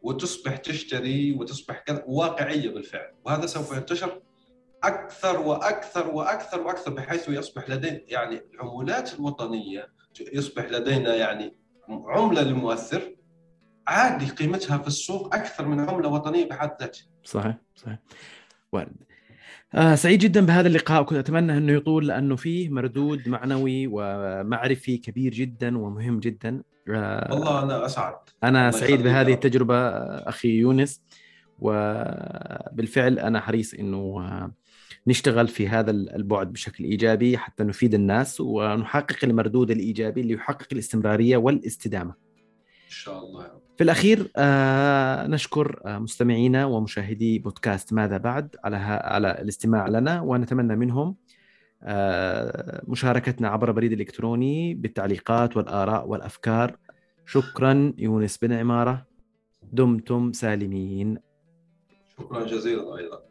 وتصبح 0.03 0.57
تشتري 0.57 1.33
وتصبح 1.33 1.79
كذا 1.79 2.05
واقعية 2.07 2.69
بالفعل 2.69 3.13
وهذا 3.25 3.47
سوف 3.47 3.77
ينتشر 3.77 4.23
أكثر 4.85 5.41
وأكثر 5.41 6.11
وأكثر 6.11 6.61
وأكثر 6.61 6.93
بحيث 6.93 7.29
يصبح 7.29 7.71
لدينا 7.71 8.01
يعني 8.07 8.43
العمولات 8.55 9.15
الوطنية 9.15 9.89
يصبح 10.33 10.65
لدينا 10.71 11.15
يعني 11.15 11.57
عملة 11.89 12.43
للمؤثر 12.43 13.17
عادي 13.87 14.27
قيمتها 14.27 14.79
في 14.79 14.87
السوق 14.87 15.35
أكثر 15.35 15.67
من 15.67 15.91
عملة 15.91 16.09
وطنية 16.09 16.49
بحد 16.49 16.77
ذاتها. 16.81 17.03
صحيح 17.25 17.57
صحيح. 17.77 17.99
وارد. 18.73 19.06
آه 19.75 19.95
سعيد 19.95 20.19
جدا 20.19 20.47
بهذا 20.47 20.69
اللقاء 20.69 21.03
وكنت 21.03 21.19
أتمنى 21.19 21.57
أنه 21.57 21.73
يطول 21.73 22.07
لأنه 22.07 22.37
فيه 22.37 22.69
مردود 22.69 23.29
معنوي 23.29 23.87
ومعرفي 23.93 24.99
كبير 24.99 25.33
جدا 25.33 25.79
ومهم 25.79 26.21
جدا 26.21 26.63
آه 26.89 27.35
والله 27.35 27.63
أنا 27.63 27.87
أسعد 27.87 28.15
أنا 28.45 28.71
سعيد 28.71 29.03
بهذه 29.03 29.27
رب. 29.27 29.33
التجربة 29.35 29.89
أخي 30.29 30.49
يونس 30.49 31.03
وبالفعل 31.59 33.19
أنا 33.19 33.41
حريص 33.41 33.75
إنه 33.75 33.97
آه، 33.99 34.53
نشتغل 35.07 35.49
في 35.49 35.69
هذا 35.69 35.91
البعد 35.91 36.53
بشكل 36.53 36.85
إيجابي 36.85 37.39
حتى 37.39 37.65
نفيد 37.65 37.95
الناس 37.95 38.41
ونحقق 38.41 39.25
المردود 39.25 39.71
الإيجابي 39.71 40.21
اللي 40.21 40.35
يحقق 40.35 40.67
الاستمرارية 40.73 41.37
والاستدامة. 41.37 42.15
إن 42.85 42.91
شاء 42.91 43.19
الله 43.19 43.45
يا 43.45 43.49
رب. 43.53 43.66
في 43.77 43.85
الأخير 43.85 44.31
آه 44.37 45.27
نشكر 45.27 45.81
آه 45.87 45.99
مستمعينا 45.99 46.65
ومشاهدي 46.65 47.39
بودكاست 47.39 47.93
ماذا 47.93 48.17
بعد 48.17 48.57
على 48.65 48.77
على 48.77 49.31
الاستماع 49.31 49.89
لنا 49.89 50.21
ونتمنى 50.21 50.77
منهم 50.77 51.17
آه 51.83 52.83
مشاركتنا 52.89 53.49
عبر 53.49 53.73
بريد 53.73 53.93
الإلكتروني 53.93 54.75
بالتعليقات 54.75 55.57
والآراء 55.57 56.09
والأفكار. 56.09 56.77
شكرا 57.27 57.93
يونس 57.99 58.39
بن 58.39 58.53
عمارة. 58.53 59.07
دمتم 59.73 60.33
سالمين. 60.33 61.19
شكرا 62.19 62.47
جزيلا 62.47 62.97
أيضا. 62.97 63.23